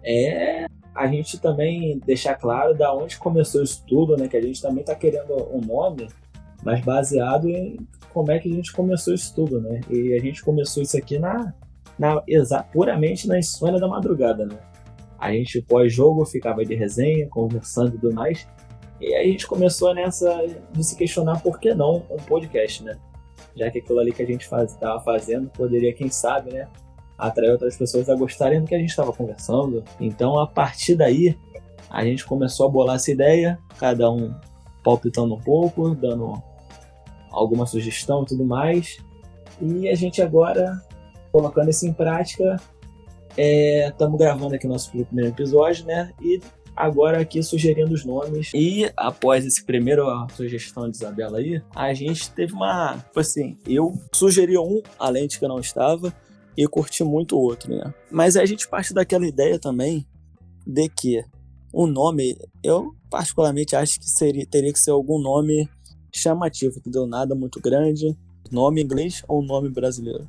é 0.04 0.66
a 0.94 1.08
gente 1.08 1.40
também 1.40 2.00
deixar 2.06 2.36
claro 2.36 2.74
da 2.74 2.94
onde 2.94 3.18
começou 3.18 3.64
isso 3.64 3.84
tudo, 3.88 4.18
né? 4.18 4.28
Que 4.28 4.38
a 4.38 4.42
gente 4.42 4.62
também 4.62 4.84
tá 4.84 4.96
querendo 4.96 5.34
um 5.54 5.62
nome, 5.62 6.08
mas 6.64 6.82
baseado 6.82 7.50
em 7.50 7.78
como 8.14 8.32
é 8.32 8.40
que 8.40 8.52
a 8.52 8.56
gente 8.56 8.74
começou 8.74 9.14
isso 9.14 9.34
tudo, 9.34 9.62
né? 9.62 9.82
E 9.90 10.14
a 10.14 10.20
gente 10.20 10.44
começou 10.44 10.84
isso 10.84 10.98
aqui 10.98 11.20
na, 11.20 11.54
na 11.98 12.22
puramente 12.72 13.28
na 13.28 13.38
insônia 13.38 13.80
da 13.80 13.88
madrugada, 13.88 14.46
né? 14.46 14.58
A 15.18 15.32
gente 15.32 15.62
pós-jogo 15.62 16.26
ficava 16.26 16.64
de 16.66 16.76
resenha, 16.76 17.28
conversando 17.30 17.90
e 17.90 18.00
tudo 18.00 18.14
mais. 18.14 18.48
E 19.00 19.14
aí 19.14 19.30
a 19.30 19.32
gente 19.32 19.48
começou 19.48 19.94
nessa 19.94 20.46
de 20.72 20.84
se 20.84 20.96
questionar 20.96 21.42
por 21.42 21.60
que 21.60 21.74
não 21.74 22.04
um 22.10 22.18
podcast, 22.18 22.84
né? 22.84 22.98
Já 23.56 23.70
que 23.70 23.80
aquilo 23.80 24.00
ali 24.00 24.12
que 24.12 24.24
a 24.24 24.26
gente 24.26 24.48
faz, 24.48 24.76
tava 24.76 25.00
fazendo 25.02 25.50
poderia, 25.50 25.94
quem 25.94 26.10
sabe, 26.10 26.54
né? 26.54 26.68
Atrair 27.18 27.52
outras 27.52 27.78
pessoas 27.78 28.10
a 28.10 28.16
gostarem 28.16 28.62
do 28.62 28.68
que 28.68 28.76
a 28.76 28.80
gente 28.80 28.90
estava 28.90 29.12
conversando. 29.12 29.84
Então, 30.00 30.40
a 30.40 30.48
partir 30.48 30.96
daí, 30.96 31.38
a 31.90 32.04
gente 32.04 32.26
começou 32.26 32.68
a 32.68 32.70
bolar 32.70 32.96
essa 32.96 33.12
ideia, 33.12 33.60
cada 33.78 34.10
um 34.10 34.34
palpitando 34.84 35.34
um 35.34 35.40
pouco, 35.40 35.94
dando 35.96 36.42
alguma 37.40 37.66
sugestão 37.66 38.24
e 38.24 38.26
tudo 38.26 38.46
mais. 38.46 38.98
E 39.62 39.90
a 39.90 39.96
gente 39.96 40.22
agora, 40.22 40.82
colocando 41.32 41.70
isso 41.70 41.86
em 41.86 41.94
prática, 41.94 42.58
estamos 43.38 44.18
gravando 44.18 44.56
aqui 44.56 44.68
nosso 44.68 44.92
primeiro 44.92 45.32
episódio, 45.32 45.86
né? 45.86 46.12
E 46.22 46.42
agora 46.76 47.20
aqui 47.20 47.44
sugerindo 47.44 47.94
os 47.94 48.06
nomes. 48.06 48.52
E 48.54 48.90
após 48.96 49.46
esse 49.46 49.64
primeiro 49.64 50.06
sugestão 50.34 50.90
de 50.90 50.98
Isabela 50.98 51.40
aí, 51.40 51.62
a 51.76 51.94
gente 51.94 52.32
teve 52.32 52.54
uma. 52.54 52.98
Tipo 52.98 53.20
assim, 53.20 53.58
eu 53.68 53.94
sugeri 54.14 54.58
um, 54.58 54.82
além 54.98 55.28
de 55.28 55.38
que 55.38 55.46
eu 55.46 55.50
não 55.50 55.60
estava, 55.60 56.14
e 56.58 56.68
curti 56.68 57.04
muito 57.04 57.36
o 57.36 57.42
outro, 57.42 57.74
né? 57.76 57.94
Mas 58.12 58.36
a 58.36 58.46
gente 58.46 58.68
parte 58.68 58.94
daquela 58.94 59.28
ideia 59.28 59.60
também 59.60 60.06
de 60.66 60.90
que 60.90 61.24
o 61.74 61.86
nome, 61.86 62.38
eu 62.64 62.96
particularmente 63.10 63.76
acho 63.76 64.00
que 64.00 64.10
seria, 64.10 64.46
teria 64.46 64.74
que 64.74 64.80
ser 64.80 64.92
algum 64.92 65.20
nome 65.20 65.70
chamativo, 66.14 66.80
que 66.82 66.90
deu 66.90 67.06
nada 67.06 67.36
muito 67.36 67.60
grande. 67.62 68.16
Nome 68.52 68.82
inglês 68.82 69.24
ou 69.28 69.42
nome 69.44 69.70
brasileiro? 69.70 70.28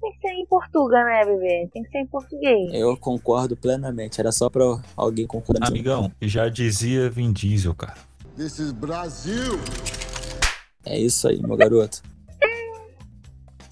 Tem 0.00 0.12
que 0.12 0.20
ser 0.20 0.34
em 0.34 0.46
português, 0.46 1.04
né, 1.04 1.24
bebê? 1.24 1.68
Tem 1.72 1.82
que 1.82 1.90
ser 1.90 1.98
em 1.98 2.06
português. 2.06 2.70
Eu 2.72 2.96
concordo 2.96 3.56
plenamente. 3.56 4.20
Era 4.20 4.30
só 4.30 4.48
pra 4.48 4.64
alguém 4.96 5.26
concordar. 5.26 5.66
Amigão, 5.68 6.10
já 6.22 6.48
dizia 6.48 7.10
Vin 7.10 7.32
Diesel, 7.32 7.74
cara. 7.74 7.94
This 8.36 8.58
is 8.58 8.72
Brazil. 8.72 9.58
É 10.84 10.98
isso 10.98 11.26
aí, 11.28 11.40
meu 11.42 11.56
garoto. 11.56 12.02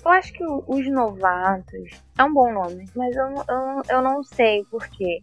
Eu 0.05 0.11
acho 0.11 0.33
que 0.35 0.45
os 0.45 0.91
novatos 0.93 1.91
é 2.19 2.25
um 2.25 2.35
bom 2.35 2.53
nome, 2.53 2.85
mas 2.95 3.17
eu, 3.17 3.31
não- 3.31 3.45
eu, 3.49 3.57
não- 3.57 3.83
eu 3.89 4.03
não 4.03 4.23
sei 4.23 4.63
porquê. 4.71 5.23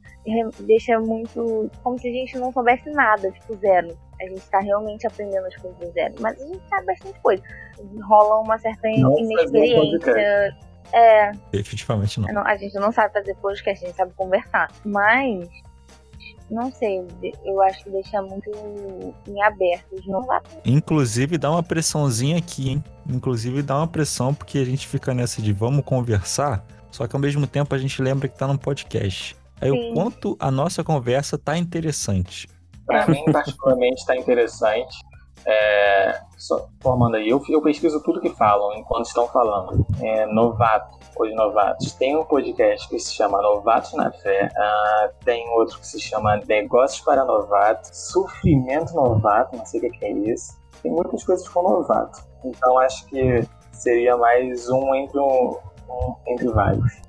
Deixa 0.62 1.00
muito. 1.00 1.70
como 1.84 2.00
se 2.00 2.08
a 2.08 2.12
gente 2.12 2.38
não 2.40 2.52
soubesse 2.52 2.90
nada, 2.92 3.30
tipo 3.32 3.56
zero. 3.58 3.96
A 4.22 4.26
gente 4.26 4.42
tá 4.50 4.60
realmente 4.60 5.08
aprendendo 5.08 5.46
as 5.48 5.56
coisas 5.56 5.80
do 5.80 5.92
zero. 5.92 6.14
Mas 6.20 6.40
a 6.40 6.46
gente 6.46 6.62
sabe 6.70 6.86
bastante 6.86 7.20
coisa. 7.22 7.44
Rola 8.08 8.40
uma 8.42 8.58
certa 8.60 8.88
Não 8.98 9.10
fazer 9.12 9.24
inexperiência. 9.24 10.58
É, 10.94 11.32
Definitivamente 11.52 12.20
não. 12.20 12.28
não- 12.34 12.46
a 12.46 12.56
gente 12.58 12.76
não 12.76 12.92
sabe 12.92 13.14
fazer 13.14 13.34
podcast, 13.36 13.84
a 13.84 13.88
gente 13.88 13.96
sabe 13.98 14.14
conversar. 14.16 14.70
Mas. 14.86 15.50
Não 16.50 16.70
sei, 16.70 17.02
eu 17.46 17.62
acho 17.62 17.82
que 17.82 17.90
deixa 17.90 18.22
muito 18.22 18.52
em 19.26 19.42
aberto. 19.42 19.86
Os 19.94 20.06
novatos 20.06 20.52
Inclusive 20.66 21.38
dá 21.38 21.50
uma 21.50 21.64
pressãozinha 21.64 22.38
aqui, 22.38 22.72
hein? 22.72 22.84
Inclusive 23.10 23.62
dá 23.64 23.78
uma 23.78 23.88
pressão 23.88 24.34
porque 24.34 24.58
a 24.58 24.66
gente 24.66 24.86
fica 24.86 25.14
nessa 25.14 25.42
de 25.42 25.54
vamos 25.54 25.86
conversar, 25.86 26.62
só 26.92 27.08
que 27.08 27.16
ao 27.16 27.22
mesmo 27.22 27.48
tempo 27.48 27.74
a 27.74 27.78
gente 27.78 28.02
lembra 28.02 28.28
que 28.28 28.38
tá 28.38 28.48
num 28.48 28.58
podcast. 28.58 29.34
Aí 29.62 29.70
Sim. 29.72 29.92
o 29.92 29.94
quanto 29.94 30.36
a 30.42 30.52
nossa 30.52 30.84
conversa 30.84 31.38
tá 31.38 31.58
interessante. 31.58 32.50
Pra 32.86 33.08
mim, 33.08 33.24
particularmente, 33.32 34.06
tá 34.06 34.16
interessante. 34.16 34.98
É, 35.46 36.22
só 36.38 36.68
formando 36.82 37.16
aí, 37.16 37.30
eu, 37.30 37.42
eu 37.50 37.62
pesquiso 37.62 38.02
tudo 38.04 38.22
que 38.22 38.30
falam 38.30 38.74
enquanto 38.74 39.06
estão 39.06 39.28
falando. 39.28 39.86
É, 40.00 40.26
novato, 40.28 41.00
os 41.18 41.36
novatos. 41.36 41.94
Tem 41.94 42.16
um 42.16 42.24
podcast 42.24 42.88
que 42.90 43.00
se 43.00 43.14
chama 43.14 43.42
Novatos 43.42 43.94
na 43.94 44.12
Fé. 44.12 44.50
ah, 44.56 45.10
tem 45.24 45.48
outro 45.50 45.80
que 45.80 45.88
se 45.88 46.00
chama 46.00 46.40
Negócios 46.48 47.02
para 47.02 47.26
Novato. 47.26 47.90
Sofrimento 47.92 48.94
Novato, 48.94 49.58
não 49.58 49.66
sei 49.66 49.80
o 49.80 49.84
que 49.84 49.98
que 49.98 50.06
é 50.06 50.12
isso. 50.12 50.60
Tem 50.82 50.92
muitas 50.92 51.24
coisas 51.24 51.48
com 51.48 51.62
novato. 51.62 52.24
Então 52.44 52.80
acho 52.80 53.06
que 53.06 53.48
seria 53.72 54.18
mais 54.18 54.68
um 54.70 54.96
entre, 54.96 55.20
um, 55.20 55.58
um 55.90 56.16
entre 56.28 56.48
vários. 56.50 57.02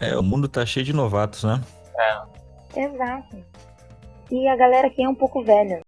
É, 0.00 0.16
o 0.16 0.22
mundo 0.22 0.48
tá 0.48 0.66
cheio 0.66 0.84
de 0.84 0.92
novatos, 0.92 1.44
né? 1.44 1.60
É, 1.96 2.82
Exato. 2.82 3.49
E 4.30 4.48
a 4.48 4.56
galera 4.56 4.86
aqui 4.86 5.02
é 5.02 5.08
um 5.08 5.14
pouco 5.14 5.42
velha. 5.42 5.80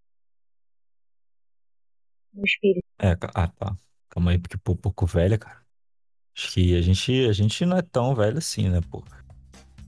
No 2.35 2.45
espírito. 2.45 2.85
É, 2.99 3.13
ah, 3.35 3.49
tá. 3.49 3.77
Calma 4.09 4.33
aí, 4.33 4.39
porque 4.39 4.57
pô, 4.57 4.75
pouco 4.75 5.07
velha, 5.07 5.39
cara. 5.39 5.61
Acho 6.37 6.53
que 6.53 6.77
a 6.77 6.81
gente, 6.81 7.29
a 7.29 7.33
gente 7.33 7.67
não 7.67 7.77
é 7.77 7.83
tão 7.83 8.15
velho 8.15 8.39
assim, 8.39 8.69
né, 8.69 8.81
pô? 8.91 9.03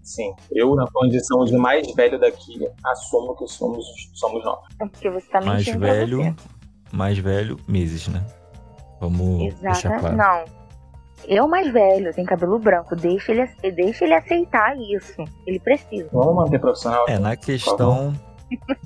sim. 0.04 0.34
Eu, 0.52 0.74
na 0.74 0.86
condição 0.92 1.44
de 1.44 1.56
mais 1.56 1.92
velho 1.94 2.18
daqui, 2.20 2.68
assumo 2.84 3.34
que 3.36 3.48
somos, 3.48 3.86
somos 4.12 4.44
nós. 4.44 4.60
É 4.80 4.86
porque 4.86 5.10
você 5.10 5.26
tá 5.28 5.40
Mais 5.40 5.66
velho, 5.66 6.22
você. 6.22 6.34
mais 6.92 7.18
velho, 7.18 7.58
meses, 7.66 8.06
né? 8.08 8.22
Vamos 9.00 9.54
deixar 9.54 9.96
Exato. 9.96 10.00
claro. 10.00 10.16
Não. 10.16 10.64
Eu 11.26 11.48
mais 11.48 11.72
velho, 11.72 12.12
tenho 12.12 12.26
cabelo 12.26 12.58
branco. 12.58 12.94
Deixa 12.94 13.32
ele, 13.32 13.46
deixa 13.72 14.04
ele 14.04 14.14
aceitar 14.14 14.76
isso. 14.76 15.24
Ele 15.46 15.58
precisa. 15.58 16.08
Vamos 16.12 16.34
manter 16.34 16.58
profissional. 16.58 17.06
É, 17.08 17.18
na 17.18 17.34
questão. 17.34 18.14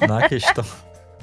Na 0.07 0.29
questão. 0.29 0.65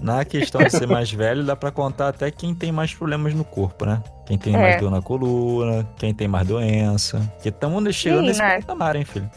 Na 0.01 0.25
questão 0.25 0.61
de 0.61 0.69
ser 0.71 0.87
mais 0.87 1.09
velho, 1.11 1.43
dá 1.45 1.55
pra 1.55 1.71
contar 1.71 2.09
até 2.09 2.29
quem 2.29 2.53
tem 2.53 2.69
mais 2.71 2.93
problemas 2.93 3.33
no 3.33 3.45
corpo, 3.45 3.85
né? 3.85 4.01
Quem 4.25 4.37
tem 4.37 4.53
É. 4.53 4.57
mais 4.59 4.81
dor 4.81 4.91
na 4.91 5.01
coluna, 5.01 5.87
quem 5.97 6.13
tem 6.13 6.27
mais 6.27 6.45
doença. 6.47 7.19
Porque 7.35 7.49
estamos 7.49 7.95
chegando 7.95 8.21
Sim, 8.21 8.27
nesse 8.27 8.41
né? 8.41 8.59
patamar, 8.59 8.95
hein, 8.97 9.05
filho? 9.05 9.29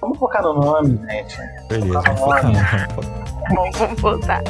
Vamos 0.00 0.18
focar 0.18 0.42
no 0.42 0.54
nome, 0.60 1.00
gente. 1.10 1.36
Beleza, 1.68 1.94
Tá 2.02 2.12
vamos 2.12 2.20
bom. 2.20 2.26
focar 2.26 2.88
no-. 2.96 3.56
Vamos, 3.56 3.78
vamos 3.78 4.00
voltar. 4.02 4.42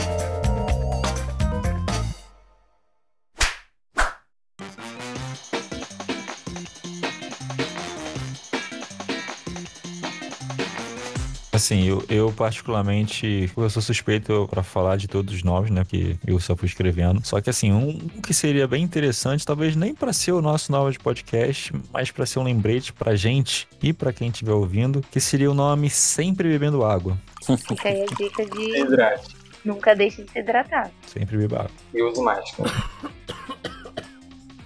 Assim, 11.57 11.85
eu, 11.85 12.05
eu 12.11 12.31
particularmente, 12.31 13.51
eu 13.57 13.71
sou 13.71 13.81
suspeito 13.81 14.47
pra 14.51 14.63
falar 14.63 14.97
de 14.97 15.09
todos 15.09 15.35
os 15.35 15.43
nomes, 15.43 15.71
né? 15.71 15.85
Que 15.89 16.19
eu 16.27 16.39
só 16.39 16.55
fui 16.55 16.69
escrevendo. 16.69 17.27
Só 17.27 17.41
que 17.41 17.49
assim, 17.49 17.73
um 17.73 17.99
que 18.23 18.35
seria 18.35 18.69
bem 18.69 18.83
interessante, 18.83 19.45
talvez 19.47 19.75
nem 19.75 19.95
pra 19.95 20.13
ser 20.13 20.33
o 20.33 20.43
nosso 20.43 20.71
nome 20.71 20.93
de 20.93 20.99
podcast, 20.99 21.73
mas 21.91 22.11
pra 22.11 22.27
ser 22.27 22.41
um 22.41 22.43
lembrete 22.43 22.93
pra 22.93 23.17
gente 23.17 23.67
e 23.83 23.91
pra 23.95 24.13
quem 24.13 24.29
estiver 24.29 24.53
ouvindo, 24.53 25.03
que 25.11 25.19
seria 25.19 25.51
o 25.51 25.55
nome 25.55 25.89
Sempre 25.89 26.49
Bebendo 26.51 26.85
Água. 26.85 27.17
Fica 27.67 27.89
aí 27.89 28.03
a 28.03 28.07
dica 28.07 28.45
de 28.45 28.79
Hidrate. 28.79 29.35
nunca 29.65 29.97
deixe 29.97 30.25
de 30.25 30.31
se 30.33 30.39
hidratar. 30.39 30.91
Sempre 31.07 31.39
beba 31.39 31.61
água. 31.61 31.71
E 31.95 32.03
use 32.03 32.21
máscara. 32.21 32.71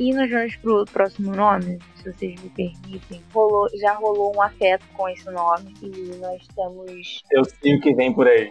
E 0.00 0.14
nós 0.14 0.30
vamos 0.30 0.56
pro 0.56 0.84
próximo 0.86 1.36
nome, 1.36 1.78
se 1.96 2.10
vocês 2.10 2.42
me 2.42 2.48
permitem. 2.48 3.22
Rolou, 3.34 3.68
já 3.78 3.92
rolou 3.92 4.34
um 4.34 4.40
afeto 4.40 4.82
com 4.94 5.06
esse 5.10 5.30
nome. 5.30 5.74
E 5.82 6.16
nós 6.16 6.48
temos. 6.56 7.22
Eu 7.30 7.44
sei 7.44 7.76
o 7.76 7.80
que 7.82 7.94
vem 7.94 8.10
por 8.10 8.26
aí. 8.26 8.50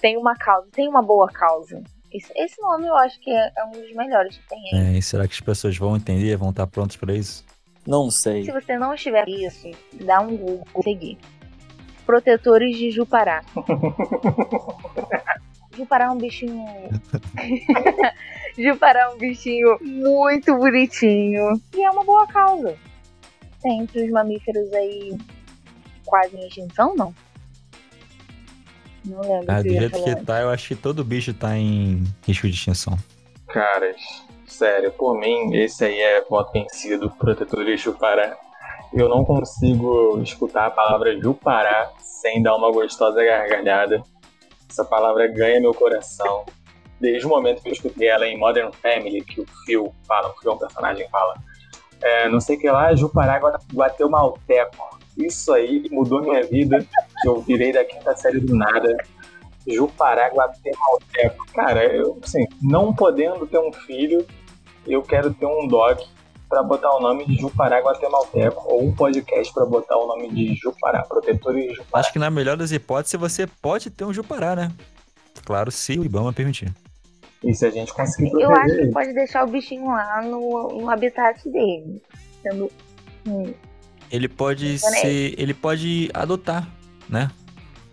Tem 0.00 0.16
uma 0.16 0.36
causa, 0.36 0.68
tem 0.70 0.88
uma 0.88 1.02
boa 1.02 1.26
causa. 1.26 1.82
Esse, 2.12 2.32
esse 2.36 2.62
nome 2.62 2.86
eu 2.86 2.94
acho 2.94 3.18
que 3.18 3.32
é, 3.32 3.52
é 3.58 3.64
um 3.64 3.72
dos 3.72 3.92
melhores 3.96 4.38
que 4.38 4.48
tem 4.48 4.60
aí. 4.72 4.94
É, 4.94 4.98
e 4.98 5.02
será 5.02 5.26
que 5.26 5.34
as 5.34 5.40
pessoas 5.40 5.76
vão 5.76 5.96
entender, 5.96 6.36
vão 6.36 6.50
estar 6.50 6.68
prontas 6.68 6.94
pra 6.94 7.12
isso? 7.12 7.44
Não 7.84 8.08
sei. 8.08 8.44
Se 8.44 8.52
você 8.52 8.78
não 8.78 8.94
estiver 8.94 9.28
isso, 9.28 9.68
dá 9.92 10.20
um 10.20 10.36
Google 10.36 10.82
seguir. 10.84 11.18
Protetores 12.06 12.76
de 12.76 12.92
Jupará. 12.92 13.42
Jupará 15.76 16.04
é 16.04 16.10
um 16.10 16.16
bichinho. 16.16 16.64
Jupará 18.58 19.00
é 19.00 19.08
um 19.08 19.18
bichinho 19.18 19.78
muito 19.82 20.56
bonitinho. 20.56 21.60
E 21.74 21.84
é 21.84 21.90
uma 21.90 22.04
boa 22.04 22.26
causa. 22.26 22.76
Tem 23.62 23.80
entre 23.80 24.04
os 24.04 24.10
mamíferos 24.10 24.72
aí 24.72 25.16
quase 26.04 26.36
em 26.36 26.46
extinção, 26.46 26.94
não? 26.96 27.14
Não 29.04 29.20
lembro. 29.20 29.44
Ah, 29.48 29.62
do 29.62 29.68
jeito 29.68 29.90
falar 29.90 30.16
que 30.16 30.24
tá, 30.24 30.40
eu 30.40 30.50
acho 30.50 30.68
que 30.68 30.74
todo 30.74 31.04
bicho 31.04 31.34
tá 31.34 31.56
em 31.56 32.02
risco 32.26 32.48
de 32.48 32.54
extinção. 32.54 32.96
Caras, 33.48 33.96
sério, 34.46 34.90
por 34.92 35.18
mim, 35.18 35.54
esse 35.54 35.84
aí 35.84 36.00
é 36.00 36.22
voto 36.22 36.52
vencido, 36.52 37.10
protetor 37.10 37.64
de 37.64 37.76
Jupará. 37.76 38.36
Eu 38.92 39.08
não 39.08 39.24
consigo 39.24 40.20
escutar 40.22 40.66
a 40.66 40.70
palavra 40.70 41.20
Jupará 41.20 41.92
sem 42.00 42.42
dar 42.42 42.56
uma 42.56 42.72
gostosa 42.72 43.22
gargalhada. 43.22 44.02
Essa 44.68 44.84
palavra 44.84 45.26
ganha 45.28 45.60
meu 45.60 45.74
coração. 45.74 46.44
Desde 47.00 47.26
o 47.26 47.28
momento 47.28 47.62
que 47.62 47.68
eu 47.68 47.72
escutei 47.72 48.08
ela 48.08 48.26
em 48.26 48.38
Modern 48.38 48.70
Family, 48.72 49.22
que 49.22 49.40
o 49.40 49.46
Phil 49.64 49.94
fala, 50.08 50.28
o 50.30 50.34
Phil 50.40 50.52
é 50.52 50.54
um 50.54 50.58
personagem 50.58 51.08
fala. 51.10 51.34
É, 52.02 52.28
não 52.28 52.40
sei 52.40 52.56
o 52.56 52.60
que 52.60 52.70
lá, 52.70 52.94
Jupará 52.94 53.38
Gua- 53.38 53.58
Guatemalteco. 53.72 54.98
Isso 55.16 55.52
aí 55.52 55.88
mudou 55.90 56.20
minha 56.22 56.42
vida, 56.42 56.84
eu 57.24 57.40
virei 57.40 57.72
da 57.72 57.84
quinta 57.84 58.14
série 58.16 58.40
do 58.40 58.54
nada. 58.54 58.94
Jupará 59.66 60.28
Guatemalteco. 60.28 61.46
Cara, 61.54 61.84
eu, 61.84 62.18
assim, 62.22 62.46
não 62.62 62.94
podendo 62.94 63.46
ter 63.46 63.58
um 63.58 63.72
filho, 63.72 64.26
eu 64.86 65.02
quero 65.02 65.32
ter 65.34 65.46
um 65.46 65.66
dog 65.66 66.02
pra 66.48 66.62
botar 66.62 66.94
o 66.94 67.00
nome 67.00 67.26
de 67.26 67.34
Jupará 67.36 67.80
Guatemalteco, 67.80 68.62
ou 68.68 68.84
um 68.84 68.94
podcast 68.94 69.52
pra 69.52 69.64
botar 69.66 69.96
o 69.96 70.06
nome 70.06 70.30
de 70.30 70.54
Jupará, 70.54 71.02
Protetores 71.02 71.62
de 71.70 71.74
Jupará. 71.74 72.00
Acho 72.00 72.12
que 72.12 72.18
na 72.18 72.30
melhor 72.30 72.56
das 72.56 72.70
hipóteses, 72.70 73.18
você 73.18 73.46
pode 73.46 73.90
ter 73.90 74.04
um 74.04 74.12
Jupará, 74.12 74.54
né? 74.54 74.70
Claro, 75.44 75.70
se 75.72 75.98
o 75.98 76.04
Ibama 76.04 76.32
permitir. 76.32 76.72
E 77.48 77.54
se 77.54 77.64
a 77.66 77.70
gente 77.70 77.92
conseguir 77.94 78.32
Eu 78.32 78.48
proteger 78.48 78.58
acho 78.64 78.74
que 78.74 78.80
ele. 78.82 78.92
pode 78.92 79.12
deixar 79.14 79.44
o 79.44 79.50
bichinho 79.50 79.86
lá 79.86 80.22
no, 80.22 80.80
no 80.80 80.90
habitat 80.90 81.48
dele. 81.48 82.02
Sendo. 82.42 82.70
hum, 83.28 83.52
Ele 84.10 84.28
pode 84.28 84.78
ser. 84.78 85.34
Ele 85.38 85.54
pode 85.54 86.10
adotar, 86.14 86.68
né? 87.08 87.30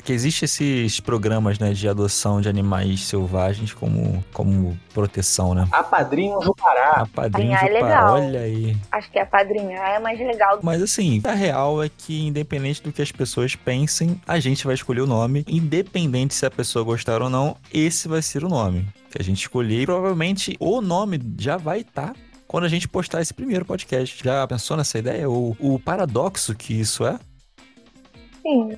Porque 0.03 0.11
existem 0.11 0.43
esses 0.45 0.99
programas 0.99 1.57
né, 1.57 1.71
de 1.71 1.87
adoção 1.87 2.41
de 2.41 2.49
animais 2.49 3.05
selvagens 3.05 3.71
como, 3.73 4.21
como 4.33 4.77
proteção, 4.93 5.53
né? 5.53 5.65
A 5.71 5.81
padrinho 5.81 6.41
Jupará. 6.43 6.89
A 6.91 7.05
padrinho 7.05 7.53
Apanhar 7.55 7.71
é 7.71 7.73
Jupará, 7.73 8.11
legal. 8.11 8.13
olha 8.15 8.39
aí. 8.41 8.77
acho 8.91 9.09
que 9.09 9.17
apadrinhar 9.17 9.91
é 9.91 9.99
mais 9.99 10.19
legal. 10.19 10.59
Mas 10.61 10.81
assim, 10.81 11.21
a 11.23 11.31
real 11.31 11.81
é 11.81 11.87
que, 11.87 12.27
independente 12.27 12.83
do 12.83 12.91
que 12.91 13.01
as 13.01 13.13
pessoas 13.13 13.55
pensem, 13.55 14.19
a 14.27 14.41
gente 14.41 14.65
vai 14.65 14.75
escolher 14.75 14.99
o 14.99 15.07
nome. 15.07 15.45
Independente 15.47 16.33
se 16.33 16.45
a 16.45 16.51
pessoa 16.51 16.83
gostar 16.83 17.21
ou 17.21 17.29
não, 17.29 17.55
esse 17.73 18.09
vai 18.09 18.21
ser 18.21 18.43
o 18.43 18.49
nome 18.49 18.85
que 19.09 19.21
a 19.21 19.23
gente 19.23 19.39
escolher. 19.39 19.83
E 19.83 19.85
provavelmente 19.85 20.57
o 20.59 20.81
nome 20.81 21.17
já 21.39 21.55
vai 21.55 21.79
estar 21.79 22.13
quando 22.45 22.65
a 22.65 22.69
gente 22.69 22.89
postar 22.89 23.21
esse 23.21 23.33
primeiro 23.33 23.63
podcast. 23.63 24.21
Já 24.21 24.45
pensou 24.45 24.75
nessa 24.75 24.99
ideia? 24.99 25.29
O, 25.29 25.55
o 25.61 25.79
paradoxo 25.79 26.53
que 26.53 26.77
isso 26.77 27.05
é? 27.05 27.17
Sim. 28.41 28.77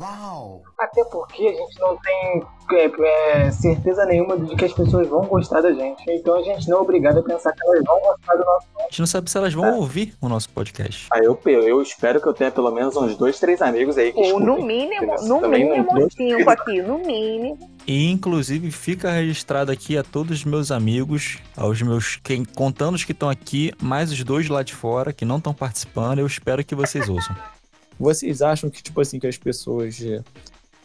Uau! 0.00 0.62
Até 0.78 1.04
porque 1.04 1.46
a 1.46 1.52
gente 1.52 1.80
não 1.80 1.96
tem 1.96 2.42
é, 2.72 3.46
é, 3.46 3.50
certeza 3.50 4.06
nenhuma 4.06 4.38
de 4.38 4.54
que 4.54 4.64
as 4.64 4.72
pessoas 4.72 5.08
vão 5.08 5.26
gostar 5.26 5.60
da 5.60 5.72
gente. 5.72 6.04
Então 6.08 6.36
a 6.36 6.42
gente 6.42 6.68
não 6.68 6.78
é 6.78 6.80
obrigado 6.80 7.18
a 7.18 7.22
pensar 7.22 7.52
que 7.52 7.66
elas 7.66 7.82
vão 7.84 7.98
gostar 8.00 8.34
do 8.34 8.44
nosso. 8.44 8.66
A 8.78 8.82
gente 8.82 9.00
não 9.00 9.06
sabe 9.06 9.30
se 9.30 9.36
elas 9.36 9.52
vão 9.52 9.76
ouvir 9.76 10.14
o 10.20 10.28
nosso 10.28 10.48
podcast. 10.50 11.08
Ah, 11.12 11.18
eu, 11.18 11.36
eu 11.46 11.82
espero 11.82 12.20
que 12.20 12.28
eu 12.28 12.32
tenha 12.32 12.50
pelo 12.50 12.70
menos 12.70 12.94
uns 12.96 13.16
dois, 13.16 13.40
três 13.40 13.60
amigos 13.60 13.98
aí 13.98 14.12
que 14.12 14.20
Ou 14.20 14.38
no 14.38 14.62
mínimo, 14.62 15.14
no 15.26 15.40
também 15.40 15.68
mínimo 15.68 15.88
trouxe. 15.88 16.16
cinco 16.16 16.50
aqui, 16.50 16.80
no 16.80 16.98
mínimo. 16.98 17.58
E 17.84 18.10
inclusive 18.10 18.70
fica 18.70 19.10
registrado 19.10 19.72
aqui 19.72 19.98
a 19.98 20.04
todos 20.04 20.38
os 20.38 20.44
meus 20.44 20.70
amigos, 20.70 21.38
aos 21.56 21.82
meus 21.82 22.16
quem 22.22 22.44
contando 22.44 22.94
os 22.94 23.04
que 23.04 23.12
estão 23.12 23.28
aqui, 23.28 23.72
mais 23.82 24.12
os 24.12 24.22
dois 24.22 24.48
lá 24.48 24.62
de 24.62 24.74
fora 24.74 25.12
que 25.12 25.24
não 25.24 25.38
estão 25.38 25.52
participando. 25.52 26.20
Eu 26.20 26.26
espero 26.26 26.64
que 26.64 26.74
vocês 26.74 27.08
ouçam. 27.08 27.34
Vocês 27.98 28.42
acham 28.42 28.70
que, 28.70 28.82
tipo 28.82 29.00
assim, 29.00 29.18
que 29.18 29.26
as 29.26 29.36
pessoas 29.36 29.96
de 29.96 30.22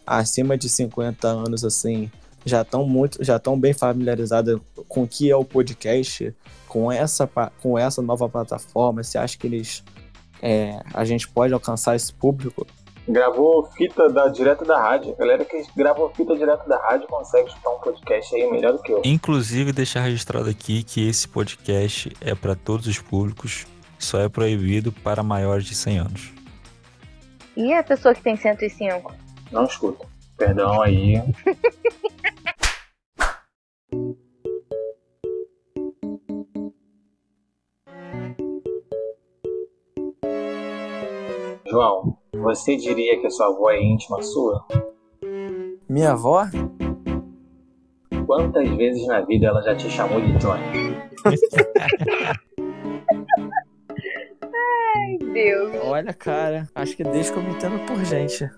acima 0.06 0.58
de 0.58 0.68
50 0.68 1.28
anos, 1.28 1.64
assim, 1.64 2.12
já 2.46 2.62
estão 2.62 2.86
muito, 2.86 3.24
já 3.24 3.38
estão 3.38 3.60
bem 3.60 3.74
familiarizadas 3.74 4.60
com 4.88 5.04
o 5.04 5.08
que 5.08 5.30
é 5.30 5.36
o 5.36 5.46
podcast, 5.46 6.36
com 6.68 6.92
essa, 6.92 7.28
com 7.62 7.78
essa 7.78 8.02
nova 8.02 8.28
plataforma? 8.28 9.04
Você 9.04 9.18
acha 9.18 9.38
que 9.38 9.48
eles. 9.48 9.84
é, 10.42 10.82
a 10.94 11.06
gente 11.06 11.28
pode 11.28 11.54
alcançar 11.54 11.96
esse 11.96 12.12
público? 12.14 12.66
Gravou 13.08 13.70
fita 13.76 14.10
da, 14.10 14.30
direto 14.30 14.64
da 14.64 14.80
rádio. 14.80 15.14
A 15.14 15.20
galera 15.20 15.44
que 15.44 15.62
gravou 15.76 16.10
fita 16.16 16.36
direto 16.38 16.68
da 16.68 16.78
rádio 16.78 17.08
consegue 17.08 17.50
escutar 17.50 17.70
um 17.70 17.80
podcast 17.80 18.34
aí 18.34 18.50
melhor 18.50 18.74
do 18.74 18.82
que 18.82 18.94
eu. 18.94 19.02
Inclusive 19.04 19.74
deixar 19.74 20.02
registrado 20.02 20.50
aqui 20.50 20.84
que 20.84 21.08
esse 21.08 21.28
podcast 21.28 22.12
é 22.22 22.34
para 22.34 22.56
todos 22.56 22.88
os 22.88 23.00
públicos, 23.00 23.66
só 24.00 24.20
é 24.20 24.30
proibido 24.30 24.92
para 24.92 25.22
maiores 25.22 25.66
de 25.66 25.76
100 25.76 25.98
anos. 25.98 26.43
E 27.56 27.72
a 27.72 27.84
pessoa 27.84 28.16
que 28.16 28.22
tem 28.22 28.36
105? 28.36 29.14
Não 29.52 29.66
escuta. 29.66 30.08
Perdão 30.38 30.82
aí. 30.82 31.22
João, 41.70 42.18
você 42.34 42.76
diria 42.76 43.20
que 43.20 43.28
a 43.28 43.30
sua 43.30 43.48
avó 43.48 43.72
é 43.72 43.82
íntima 43.82 44.22
sua? 44.22 44.64
Minha 45.90 46.12
avó? 46.12 46.46
Quantas 48.28 48.70
vezes 48.70 49.08
na 49.08 49.22
vida 49.22 49.48
ela 49.48 49.62
já 49.62 49.76
te 49.76 49.90
chamou 49.90 50.22
de 50.22 50.34
Johnny? 50.38 50.96
Deus. 55.34 55.72
Olha, 55.84 56.14
cara, 56.14 56.70
acho 56.76 56.96
que 56.96 57.04
desde 57.04 57.32
que 57.34 57.40
eu 57.40 57.44
me 57.44 57.50
entendo 57.52 57.86
por 57.86 58.04
gente. 58.06 58.50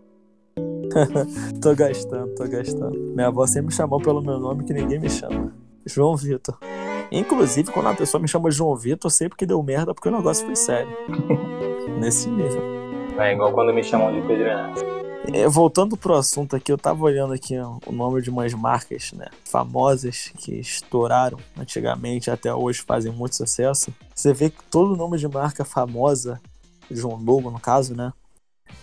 tô 1.62 1.76
gastando, 1.76 2.36
tô 2.36 2.48
gastando. 2.48 2.98
Minha 3.16 3.28
avó 3.28 3.48
sempre 3.48 3.68
me 3.68 3.74
chamou 3.74 4.00
pelo 4.00 4.22
meu 4.22 4.40
nome 4.40 4.64
que 4.66 4.74
ninguém 4.74 5.00
me 5.00 5.10
chama. 5.10 5.54
João 5.86 6.16
Vitor. 6.16 6.58
Inclusive, 7.12 7.72
quando 7.72 7.86
uma 7.86 7.96
pessoa 7.96 8.22
me 8.22 8.28
chama 8.28 8.50
de 8.50 8.56
João 8.56 8.76
Vitor, 8.76 9.08
eu 9.08 9.10
sei 9.10 9.30
porque 9.30 9.46
deu 9.46 9.62
merda, 9.64 9.94
porque 9.94 10.10
o 10.10 10.12
negócio 10.12 10.46
foi 10.46 10.56
sério. 10.56 10.92
Nesse 12.00 12.30
nível. 12.30 12.62
É 13.18 13.34
igual 13.34 13.54
quando 13.54 13.74
me 13.74 13.84
chamam 13.84 14.12
de 14.14 14.28
Pedro. 14.28 14.46
É, 15.34 15.48
voltando 15.48 15.98
pro 15.98 16.14
assunto 16.14 16.56
aqui, 16.56 16.72
eu 16.72 16.78
tava 16.78 17.04
olhando 17.04 17.34
aqui 17.34 17.58
ó, 17.58 17.78
o 17.86 17.92
nome 17.92 18.22
de 18.22 18.30
umas 18.30 18.54
marcas, 18.54 19.12
né, 19.14 19.28
famosas 19.44 20.32
que 20.38 20.60
estouraram 20.60 21.40
antigamente 21.58 22.30
até 22.30 22.54
hoje 22.54 22.82
fazem 22.82 23.12
muito 23.12 23.36
sucesso. 23.36 23.94
Você 24.14 24.34
vê 24.34 24.50
que 24.50 24.64
todo 24.70 24.96
nome 24.96 25.18
de 25.18 25.28
marca 25.28 25.66
famosa, 25.66 26.40
um 26.92 27.16
logo 27.16 27.52
no 27.52 27.60
caso, 27.60 27.96
né, 27.96 28.14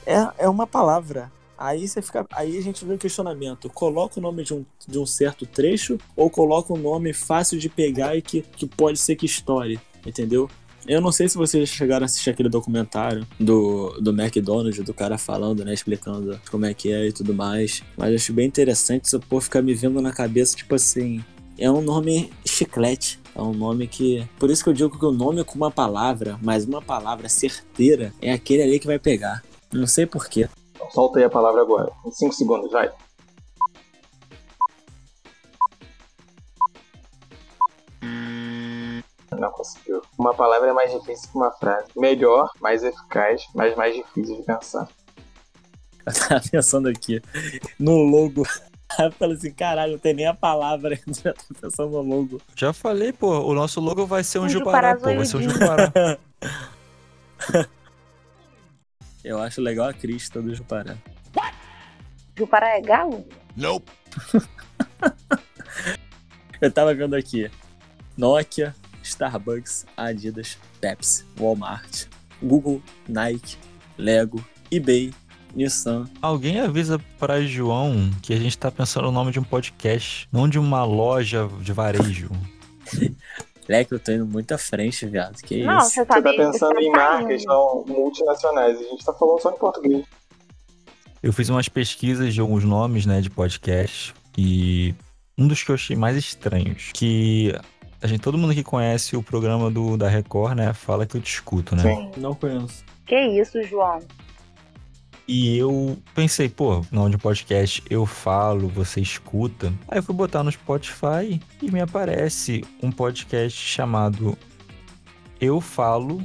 é, 0.07 0.45
é 0.45 0.49
uma 0.49 0.67
palavra 0.67 1.31
Aí 1.63 1.87
você 1.87 2.03
fica. 2.03 2.27
Aí 2.33 2.59
a 2.59 2.61
gente 2.61 2.85
vê 2.85 2.95
o 2.95 2.99
questionamento. 2.99 3.71
Coloca 3.71 4.19
o 4.19 4.23
nome 4.23 4.43
de 4.43 4.53
um, 4.53 4.67
de 4.89 4.99
um 4.99 5.07
certo 5.07 5.47
trecho 5.47 5.97
ou 6.17 6.29
coloca 6.29 6.73
um 6.73 6.77
nome 6.77 7.13
fácil 7.13 7.57
de 7.57 7.69
pegar 7.69 8.17
e 8.17 8.21
que, 8.21 8.43
que 8.43 8.67
pode 8.67 8.99
ser 8.99 9.15
que 9.15 9.27
estoure, 9.27 9.79
entendeu? 10.05 10.51
Eu 10.89 11.01
não 11.01 11.13
sei 11.13 11.29
se 11.29 11.39
vocês 11.39 11.69
chegaram 11.69 12.03
a 12.03 12.07
assistir 12.07 12.31
aquele 12.31 12.49
documentário 12.49 13.25
do, 13.39 13.91
do 14.01 14.11
McDonald's, 14.11 14.85
do 14.85 14.93
cara 14.93 15.17
falando, 15.17 15.65
né? 15.65 15.73
Explicando 15.73 16.41
como 16.51 16.67
é 16.67 16.75
que 16.75 16.91
é 16.91 17.07
e 17.07 17.13
tudo 17.13 17.33
mais. 17.33 17.81
Mas 17.97 18.09
eu 18.09 18.17
acho 18.17 18.33
bem 18.33 18.49
interessante 18.49 19.07
essa 19.07 19.21
porra 19.21 19.43
ficar 19.43 19.63
me 19.63 19.73
vendo 19.73 20.03
na 20.03 20.13
cabeça, 20.13 20.57
tipo 20.57 20.75
assim. 20.75 21.25
É 21.57 21.71
um 21.71 21.81
nome 21.81 22.33
chiclete. 22.63 23.21
É 23.35 23.41
um 23.41 23.53
nome 23.53 23.87
que. 23.89 24.29
Por 24.39 24.51
isso 24.51 24.63
que 24.63 24.71
eu 24.71 24.75
digo 24.75 24.99
que 24.99 25.05
o 25.05 25.13
nome 25.13 25.41
é 25.41 25.45
com 25.45 25.55
uma 25.55 25.71
palavra, 25.71 26.39
mas 26.43 26.65
uma 26.65 26.83
palavra 26.83 27.29
certeira, 27.29 28.13
é 28.21 28.33
aquele 28.33 28.63
ali 28.63 28.79
que 28.79 28.87
vai 28.87 28.99
pegar. 28.99 29.43
Não 29.73 29.87
sei 29.87 30.07
porquê. 30.07 30.49
Então, 30.75 30.91
solta 30.91 31.19
aí 31.19 31.25
a 31.25 31.31
palavra 31.31 31.63
agora. 31.63 31.91
Em 32.05 32.11
5 32.11 32.33
segundos, 32.33 32.71
vai. 32.71 32.93
Não 39.39 39.51
conseguiu. 39.51 40.03
Uma 40.19 40.35
palavra 40.35 40.69
é 40.69 40.73
mais 40.73 40.93
difícil 40.93 41.31
que 41.31 41.37
uma 41.37 41.51
frase. 41.53 41.87
Melhor, 41.97 42.51
mais 42.61 42.85
eficaz, 42.85 43.47
mas 43.55 43.75
mais 43.75 43.95
difícil 43.95 44.37
de 44.37 44.43
pensar. 44.43 44.87
Eu 46.05 46.13
tava 46.29 46.43
pensando 46.51 46.89
aqui 46.89 47.23
no 47.79 47.97
logo. 47.97 48.43
Aí 48.99 49.07
eu 49.07 49.13
falei 49.13 49.37
assim, 49.37 49.53
caralho, 49.53 49.93
não 49.93 49.99
tem 49.99 50.15
nem 50.15 50.27
a 50.27 50.35
palavra 50.35 50.95
ainda. 50.95 51.21
Já 51.21 51.33
tô 51.33 51.55
pensando 51.55 51.91
no 51.91 52.03
logo. 52.03 52.41
Já 52.57 52.73
falei, 52.73 53.13
pô, 53.13 53.41
o 53.41 53.55
nosso 53.55 53.81
logo 53.81 54.07
vai 54.07 54.25
ser 54.25 54.39
um, 54.39 54.45
Um 54.45 54.49
Jupará, 54.49 54.95
Jupará 54.95 55.13
pô, 55.13 55.17
vai 55.17 55.27
ser 55.27 55.37
um. 55.37 55.43
Jupará. 55.43 55.93
Eu 59.25 59.41
acho 59.41 59.61
legal 59.61 59.89
a 59.89 59.95
crista 59.95 60.43
do 60.43 60.55
Jupará. 60.55 60.97
Jupará 62.37 62.77
é 62.77 62.81
galo? 62.81 63.25
Nope. 63.57 63.91
Eu 66.61 66.71
tava 66.71 66.95
vendo 66.95 67.15
aqui. 67.15 67.51
Nokia, 68.17 68.75
Starbucks, 69.03 69.87
Adidas, 69.97 70.59
Pepsi, 70.81 71.25
Walmart, 71.37 72.07
Google, 72.43 72.83
Nike, 73.09 73.57
Lego, 73.97 74.45
eBay, 74.71 75.13
Nissan. 75.55 76.09
Alguém 76.21 76.61
avisa 76.61 77.01
pra 77.19 77.43
João 77.43 78.11
que 78.23 78.33
a 78.33 78.37
gente 78.37 78.57
tá 78.57 78.71
pensando 78.71 79.05
no 79.05 79.13
nome 79.13 79.33
de 79.33 79.41
um 79.41 79.45
podcast, 79.45 80.29
não 80.33 80.49
de 80.49 80.59
uma 80.59 80.85
loja 80.85 81.49
de 81.61 81.73
varejo. 81.73 82.31
Leque, 83.69 83.93
eu 83.93 84.01
tô 84.01 84.13
indo 84.13 84.27
muito 84.27 84.53
à 84.53 84.59
frente, 84.59 85.07
viado. 85.07 85.37
Que 85.43 85.63
Não, 85.65 85.79
isso? 85.79 85.91
você 85.91 86.05
tá, 86.05 86.15
Você 86.17 86.23
tá 86.23 86.31
pensando 86.33 86.75
você 86.75 86.85
em 86.85 86.93
tá 86.93 86.99
marcas 86.99 87.45
não, 87.45 87.85
multinacionais. 87.87 88.79
A 88.79 88.83
gente 88.83 89.05
tá 89.05 89.13
falando 89.13 89.41
só 89.41 89.51
em 89.51 89.59
português. 89.59 90.05
Eu 91.23 91.33
fiz 91.33 91.49
umas 91.49 91.69
pesquisas 91.69 92.35
de 92.35 92.41
alguns 92.41 92.65
nomes, 92.65 93.07
né, 93.07 93.21
de 93.21 93.31
podcast 93.31 94.13
e 94.37 94.93
um 95.39 95.47
dos 95.47 95.63
que 95.63 95.71
eu 95.71 95.77
achei 95.77 95.95
mais 95.97 96.17
estranhos, 96.17 96.91
que 96.93 97.55
a 98.03 98.09
gente, 98.09 98.21
todo 98.21 98.37
mundo 98.37 98.53
que 98.53 98.65
conhece 98.65 99.17
o 99.17 99.23
programa 99.23 99.71
do, 99.71 99.97
da 99.97 100.09
Record, 100.09 100.57
né, 100.57 100.73
fala 100.73 101.07
que 101.07 101.17
eu 101.17 101.21
te 101.21 101.33
escuto, 101.33 101.77
né? 101.77 101.83
Sim. 101.83 102.11
Não 102.17 102.35
conheço. 102.35 102.85
Que 103.07 103.17
isso, 103.41 103.63
João? 103.63 104.01
E 105.27 105.57
eu 105.57 105.97
pensei, 106.15 106.49
pô, 106.49 106.85
nome 106.91 107.13
de 107.13 107.19
podcast 107.19 107.83
eu 107.89 108.05
falo, 108.05 108.69
você 108.69 109.01
escuta. 109.01 109.73
Aí 109.89 109.99
eu 109.99 110.03
fui 110.03 110.15
botar 110.15 110.43
no 110.43 110.51
Spotify 110.51 111.41
e 111.61 111.71
me 111.71 111.81
aparece 111.81 112.65
um 112.83 112.91
podcast 112.91 113.57
chamado 113.59 114.37
Eu 115.41 115.61
Falo 115.61 116.21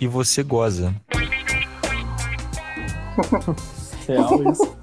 e 0.00 0.06
Você 0.08 0.42
Goza. 0.42 0.92
Real 4.06 4.50
isso. 4.50 4.76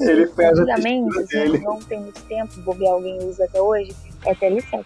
Ele 0.00 0.26
fez 0.28 0.58
Antigamente, 0.58 1.18
assim, 1.18 1.26
dele. 1.26 1.58
não 1.58 1.78
tem 1.82 2.00
muito 2.00 2.22
tempo, 2.24 2.62
vou 2.62 2.74
ver 2.74 2.88
alguém 2.88 3.18
usa 3.24 3.44
até 3.44 3.60
hoje, 3.60 3.94
é 4.24 4.34
TL7. 4.34 4.84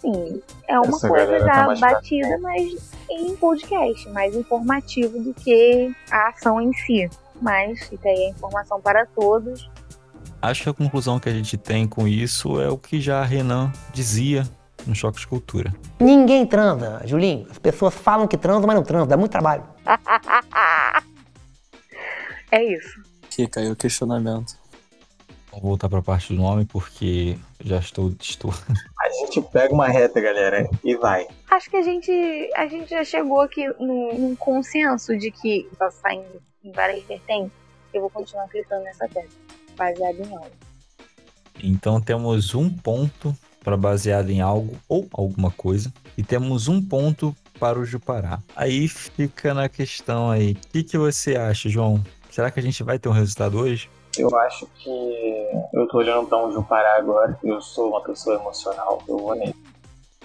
Sim, 0.00 0.42
é 0.68 0.78
uma 0.78 0.88
Essa 0.96 1.08
coisa 1.08 1.38
tá 1.38 1.46
já 1.46 1.66
mais 1.66 1.80
pra 1.80 1.92
batida, 1.94 2.38
mas 2.38 2.95
em 3.10 3.36
podcast, 3.36 4.08
mais 4.10 4.34
informativo 4.34 5.20
do 5.20 5.32
que 5.34 5.94
a 6.10 6.28
ação 6.28 6.60
em 6.60 6.72
si. 6.72 7.08
Mas 7.40 7.86
fica 7.88 8.08
aí 8.08 8.26
a 8.26 8.30
informação 8.30 8.80
para 8.80 9.06
todos. 9.06 9.68
Acho 10.40 10.64
que 10.64 10.68
a 10.68 10.74
conclusão 10.74 11.18
que 11.18 11.28
a 11.28 11.32
gente 11.32 11.56
tem 11.56 11.86
com 11.86 12.06
isso 12.06 12.60
é 12.60 12.68
o 12.68 12.78
que 12.78 13.00
já 13.00 13.20
a 13.20 13.24
Renan 13.24 13.72
dizia 13.92 14.44
no 14.86 14.94
Choque 14.94 15.18
de 15.18 15.26
Cultura. 15.26 15.74
Ninguém 15.98 16.46
transa, 16.46 17.02
Julinho. 17.04 17.46
As 17.50 17.58
pessoas 17.58 17.94
falam 17.94 18.26
que 18.26 18.36
transam, 18.36 18.66
mas 18.66 18.76
não 18.76 18.82
transam. 18.82 19.06
Dá 19.06 19.16
muito 19.16 19.32
trabalho. 19.32 19.64
É 22.52 22.62
isso. 22.62 23.02
Fica 23.28 23.60
aí 23.60 23.70
o 23.70 23.76
questionamento. 23.76 24.56
Vou 25.56 25.70
voltar 25.70 25.88
para 25.88 26.00
a 26.00 26.02
parte 26.02 26.34
do 26.34 26.42
nome 26.42 26.66
porque 26.66 27.38
já 27.64 27.78
estou, 27.78 28.12
estou 28.20 28.52
A 29.00 29.08
gente 29.10 29.40
pega 29.40 29.72
uma 29.72 29.88
reta, 29.88 30.20
galera, 30.20 30.68
e 30.84 30.94
vai. 30.96 31.26
Acho 31.50 31.70
que 31.70 31.76
a 31.76 31.82
gente, 31.82 32.12
a 32.54 32.66
gente 32.66 32.90
já 32.90 33.02
chegou 33.02 33.40
aqui 33.40 33.66
num, 33.80 34.18
num 34.18 34.36
consenso 34.36 35.16
de 35.16 35.30
que 35.30 35.66
tá 35.78 35.90
saindo 35.90 36.42
em 36.62 36.70
várias 36.72 37.02
vertentes. 37.04 37.52
Eu 37.94 38.02
vou 38.02 38.10
continuar 38.10 38.46
clicando 38.48 38.84
nessa 38.84 39.08
tecla, 39.08 39.30
baseado 39.76 40.20
em 40.20 40.34
algo. 40.34 40.50
Então 41.62 42.02
temos 42.02 42.54
um 42.54 42.68
ponto 42.68 43.34
para 43.64 43.78
baseado 43.78 44.28
em 44.28 44.42
algo 44.42 44.76
ou 44.86 45.08
alguma 45.10 45.50
coisa 45.50 45.90
e 46.18 46.22
temos 46.22 46.68
um 46.68 46.82
ponto 46.82 47.34
para 47.58 47.78
o 47.78 47.84
Jupará. 47.84 48.40
Aí 48.54 48.86
fica 48.88 49.54
na 49.54 49.70
questão 49.70 50.30
aí, 50.30 50.52
o 50.52 50.68
que, 50.68 50.84
que 50.84 50.98
você 50.98 51.34
acha, 51.34 51.70
João? 51.70 52.04
Será 52.30 52.50
que 52.50 52.60
a 52.60 52.62
gente 52.62 52.82
vai 52.82 52.98
ter 52.98 53.08
um 53.08 53.12
resultado 53.12 53.58
hoje? 53.58 53.88
Eu 54.18 54.36
acho 54.40 54.66
que 54.78 55.48
eu 55.72 55.86
tô 55.88 55.98
olhando 55.98 56.26
pra 56.26 56.44
um 56.44 56.52
Jupará 56.52 56.96
agora. 56.96 57.38
Eu 57.42 57.60
sou 57.60 57.90
uma 57.90 58.00
pessoa 58.02 58.36
emocional. 58.36 59.02
Eu 59.08 59.18
vou 59.18 59.34
nele. 59.34 59.54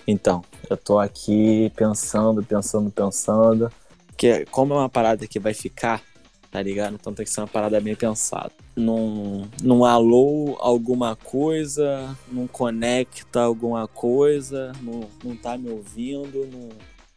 Então, 0.07 0.43
eu 0.69 0.77
tô 0.77 0.99
aqui 0.99 1.71
pensando, 1.75 2.43
pensando, 2.43 2.89
pensando. 2.89 3.71
Porque 4.07 4.45
como 4.45 4.73
é 4.73 4.77
uma 4.77 4.89
parada 4.89 5.27
que 5.27 5.39
vai 5.39 5.53
ficar, 5.53 6.01
tá 6.49 6.61
ligado? 6.61 6.95
Então 6.95 7.13
tem 7.13 7.25
que 7.25 7.31
ser 7.31 7.41
uma 7.41 7.47
parada 7.47 7.79
bem 7.79 7.95
pensada. 7.95 8.51
Num, 8.75 9.47
num 9.61 9.85
alô 9.85 10.57
alguma 10.59 11.15
coisa, 11.15 12.15
não 12.27 12.47
conecta 12.47 13.41
alguma 13.41 13.87
coisa, 13.87 14.71
não, 14.81 15.01
não 15.23 15.35
tá 15.35 15.57
me 15.57 15.69
ouvindo, 15.69 16.47
não, 16.51 16.69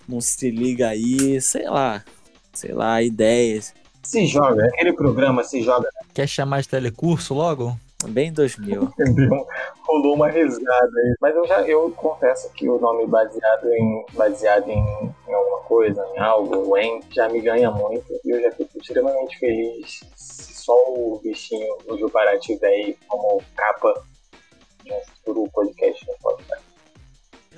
não 0.08 0.20
se 0.20 0.50
liga 0.50 0.88
aí, 0.88 1.40
sei 1.40 1.68
lá. 1.68 2.04
Sei 2.52 2.72
lá, 2.72 3.02
ideias. 3.02 3.74
Se 4.04 4.26
joga. 4.26 4.64
Aquele 4.66 4.92
programa 4.92 5.42
se 5.42 5.62
joga. 5.62 5.88
Quer 6.12 6.28
chamar 6.28 6.62
de 6.62 6.68
telecurso 6.68 7.34
logo? 7.34 7.76
Bem 8.08 8.32
2000. 8.32 8.82
Entendeu? 9.00 9.46
Rolou 9.86 10.14
uma 10.14 10.28
risada 10.28 10.90
aí. 10.98 11.14
Mas 11.20 11.34
eu 11.34 11.46
já 11.46 11.62
eu 11.62 11.90
confesso 11.90 12.52
que 12.52 12.68
o 12.68 12.78
nome 12.78 13.06
baseado 13.06 13.72
em 13.72 14.04
baseado 14.12 14.68
em, 14.68 14.78
em 15.28 15.34
alguma 15.34 15.60
coisa, 15.60 16.06
em 16.14 16.18
algo, 16.18 16.70
o 16.70 16.76
em, 16.76 17.00
já 17.10 17.28
me 17.28 17.40
ganha 17.40 17.70
muito. 17.70 18.06
E 18.24 18.30
eu 18.30 18.42
já 18.42 18.52
fico 18.52 18.78
extremamente 18.78 19.38
feliz 19.38 20.00
se 20.14 20.54
só 20.54 20.74
o 20.74 21.20
bichinho, 21.22 21.76
o 21.86 21.98
Jupará 21.98 22.38
tiver 22.38 22.68
aí 22.68 22.96
como 23.06 23.42
capa 23.54 24.02
de 24.82 24.92
um 24.92 25.00
futuro 25.16 25.50
podcast 25.52 26.06
no 26.06 26.14
Spotify. 26.14 26.62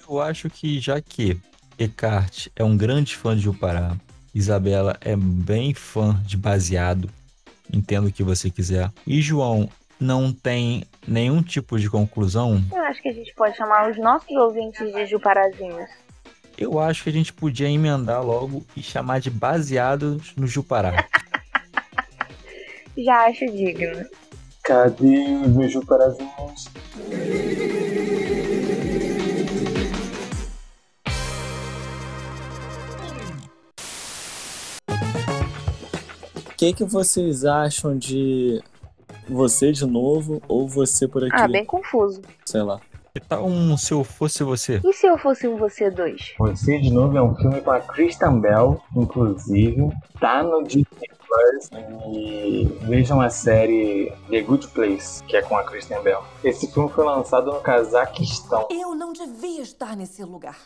Eu 0.08 0.20
acho 0.20 0.48
que 0.50 0.80
já 0.80 1.00
que 1.00 1.40
Eckhart 1.78 2.48
é 2.56 2.64
um 2.64 2.76
grande 2.76 3.16
fã 3.16 3.36
de 3.36 3.42
Jupará, 3.42 3.96
Isabela 4.36 4.98
é 5.00 5.16
bem 5.16 5.72
fã 5.72 6.20
de 6.22 6.36
baseado, 6.36 7.08
entendo 7.72 8.08
o 8.08 8.12
que 8.12 8.22
você 8.22 8.50
quiser, 8.50 8.92
e 9.06 9.22
João 9.22 9.66
não 9.98 10.30
tem 10.30 10.84
nenhum 11.08 11.42
tipo 11.42 11.78
de 11.78 11.88
conclusão, 11.88 12.62
Eu 12.70 12.84
acho 12.84 13.00
que 13.00 13.08
a 13.08 13.14
gente 13.14 13.34
pode 13.34 13.56
chamar 13.56 13.90
os 13.90 13.96
nossos 13.96 14.30
ouvintes 14.36 14.92
de 14.92 15.06
Juparazinhos. 15.06 15.88
eu 16.58 16.78
acho 16.78 17.02
que 17.02 17.08
a 17.08 17.12
gente 17.14 17.32
podia 17.32 17.66
emendar 17.70 18.22
logo 18.22 18.62
e 18.76 18.82
chamar 18.82 19.20
de 19.20 19.30
baseados 19.30 20.34
no 20.36 20.46
Jupará. 20.46 21.06
Já 22.94 23.26
acho 23.28 23.46
digno. 23.46 24.04
Cadê 24.62 25.24
os 25.46 25.48
meus 25.48 25.72
Juparazinhos? 25.72 26.68
Que, 36.56 36.72
que 36.72 36.84
vocês 36.84 37.44
acham 37.44 37.96
de 37.96 38.62
você 39.28 39.72
de 39.72 39.84
novo 39.84 40.42
ou 40.48 40.66
você 40.66 41.06
por 41.06 41.22
aqui? 41.22 41.34
Ah, 41.34 41.46
bem 41.46 41.64
confuso. 41.64 42.22
Sei 42.44 42.62
lá. 42.62 42.80
Que 43.12 43.20
tal 43.20 43.46
um 43.46 43.76
Se 43.78 43.94
Eu 43.94 44.04
Fosse 44.04 44.44
Você? 44.44 44.80
E 44.84 44.92
se 44.92 45.06
eu 45.06 45.16
fosse 45.16 45.48
um 45.48 45.56
você 45.56 45.90
dois? 45.90 46.34
Você 46.38 46.78
de 46.78 46.90
novo 46.90 47.16
é 47.16 47.22
um 47.22 47.34
filme 47.34 47.60
com 47.62 47.70
a 47.70 47.80
Kristen 47.80 48.40
Bell, 48.40 48.80
inclusive. 48.94 49.90
Tá 50.20 50.42
no 50.42 50.62
Disney 50.62 50.84
Plus. 51.26 51.70
E 52.12 52.64
vejam 52.82 53.20
a 53.20 53.30
série 53.30 54.12
The 54.28 54.42
Good 54.42 54.68
Place, 54.68 55.22
que 55.24 55.36
é 55.36 55.42
com 55.42 55.56
a 55.56 55.62
Kristen 55.62 56.00
Bell. 56.02 56.22
Esse 56.44 56.70
filme 56.70 56.90
foi 56.90 57.04
lançado 57.04 57.52
no 57.52 57.60
Cazaquistão. 57.60 58.68
Eu 58.70 58.94
não 58.94 59.12
devia 59.12 59.62
estar 59.62 59.96
nesse 59.96 60.22
lugar. 60.22 60.56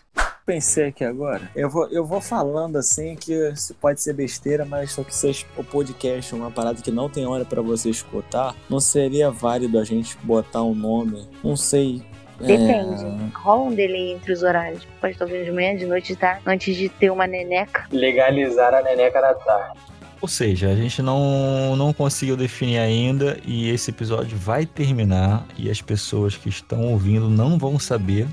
Pensei 0.50 0.88
aqui 0.88 1.04
agora? 1.04 1.48
Eu 1.54 1.70
vou, 1.70 1.86
eu 1.88 2.04
vou 2.04 2.20
falando 2.20 2.76
assim 2.76 3.14
que 3.14 3.32
isso 3.32 3.72
pode 3.74 4.02
ser 4.02 4.12
besteira, 4.14 4.64
mas 4.64 4.90
só 4.90 5.04
que 5.04 5.14
se 5.14 5.46
o 5.56 5.62
podcast 5.62 6.34
é 6.34 6.36
uma 6.36 6.50
parada 6.50 6.82
que 6.82 6.90
não 6.90 7.08
tem 7.08 7.24
hora 7.24 7.44
pra 7.44 7.62
você 7.62 7.88
escutar, 7.88 8.56
não 8.68 8.80
seria 8.80 9.30
válido 9.30 9.78
a 9.78 9.84
gente 9.84 10.18
botar 10.24 10.64
um 10.64 10.74
nome, 10.74 11.28
não 11.44 11.56
sei. 11.56 12.02
é, 12.40 12.46
Depende. 12.46 13.32
Rola 13.32 13.62
um 13.62 13.74
delay 13.74 14.12
entre 14.12 14.32
os 14.32 14.42
horários. 14.42 14.84
Pode 15.00 15.12
estar 15.12 15.24
ouvindo 15.24 15.44
de 15.44 15.52
manhã, 15.52 15.76
de 15.76 15.86
noite, 15.86 16.16
tá? 16.16 16.40
Antes 16.44 16.74
de 16.74 16.88
ter 16.88 17.10
uma 17.10 17.28
neneca. 17.28 17.86
Legalizar 17.92 18.74
a 18.74 18.82
neneca 18.82 19.20
da 19.20 19.34
tarde. 19.34 19.78
Ou 20.20 20.28
seja, 20.28 20.68
a 20.68 20.74
gente 20.74 21.00
não, 21.00 21.76
não 21.76 21.92
conseguiu 21.92 22.36
definir 22.36 22.78
ainda 22.78 23.38
e 23.46 23.70
esse 23.70 23.90
episódio 23.90 24.36
vai 24.36 24.66
terminar 24.66 25.46
e 25.56 25.70
as 25.70 25.80
pessoas 25.80 26.36
que 26.36 26.48
estão 26.48 26.86
ouvindo 26.92 27.30
não 27.30 27.56
vão 27.56 27.78
saber. 27.78 28.26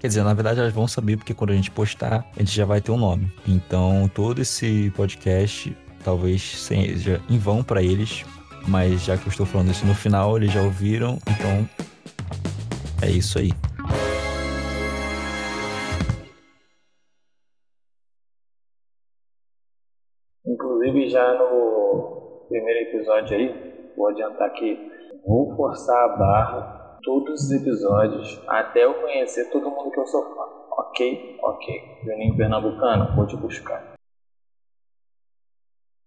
Quer 0.00 0.06
dizer, 0.06 0.24
na 0.24 0.32
verdade 0.32 0.58
elas 0.58 0.72
vão 0.72 0.88
saber 0.88 1.18
porque 1.18 1.34
quando 1.34 1.50
a 1.50 1.54
gente 1.54 1.70
postar, 1.70 2.26
a 2.34 2.38
gente 2.38 2.56
já 2.56 2.64
vai 2.64 2.80
ter 2.80 2.90
um 2.90 2.96
nome. 2.96 3.30
Então, 3.46 4.10
todo 4.14 4.40
esse 4.40 4.90
podcast 4.96 5.76
talvez 6.02 6.40
seja 6.40 7.20
em 7.28 7.36
vão 7.36 7.62
para 7.62 7.82
eles, 7.82 8.24
mas 8.66 9.04
já 9.04 9.18
que 9.18 9.26
eu 9.26 9.28
estou 9.28 9.44
falando 9.44 9.70
isso 9.70 9.84
no 9.84 9.94
final, 9.94 10.38
eles 10.38 10.50
já 10.50 10.62
ouviram, 10.62 11.18
então 11.28 11.68
é 13.02 13.10
isso 13.10 13.38
aí. 13.38 13.52
Inclusive, 20.46 21.10
já 21.10 21.34
no 21.34 22.46
primeiro 22.48 22.88
episódio 22.88 23.36
aí, 23.36 23.92
vou 23.94 24.08
adiantar 24.08 24.50
que 24.54 24.78
vou 25.26 25.54
forçar 25.54 26.04
a 26.04 26.16
barra 26.16 26.79
todos 27.02 27.44
os 27.44 27.50
episódios 27.50 28.42
até 28.48 28.84
eu 28.84 28.94
conhecer 28.94 29.48
todo 29.50 29.70
mundo 29.70 29.90
que 29.90 30.00
eu 30.00 30.06
sou 30.06 30.22
fã. 30.22 30.42
Ok? 30.78 31.36
Ok. 31.42 31.74
Juninho 32.04 32.36
Pernambucano, 32.36 33.14
vou 33.14 33.26
te 33.26 33.36
buscar. 33.36 33.99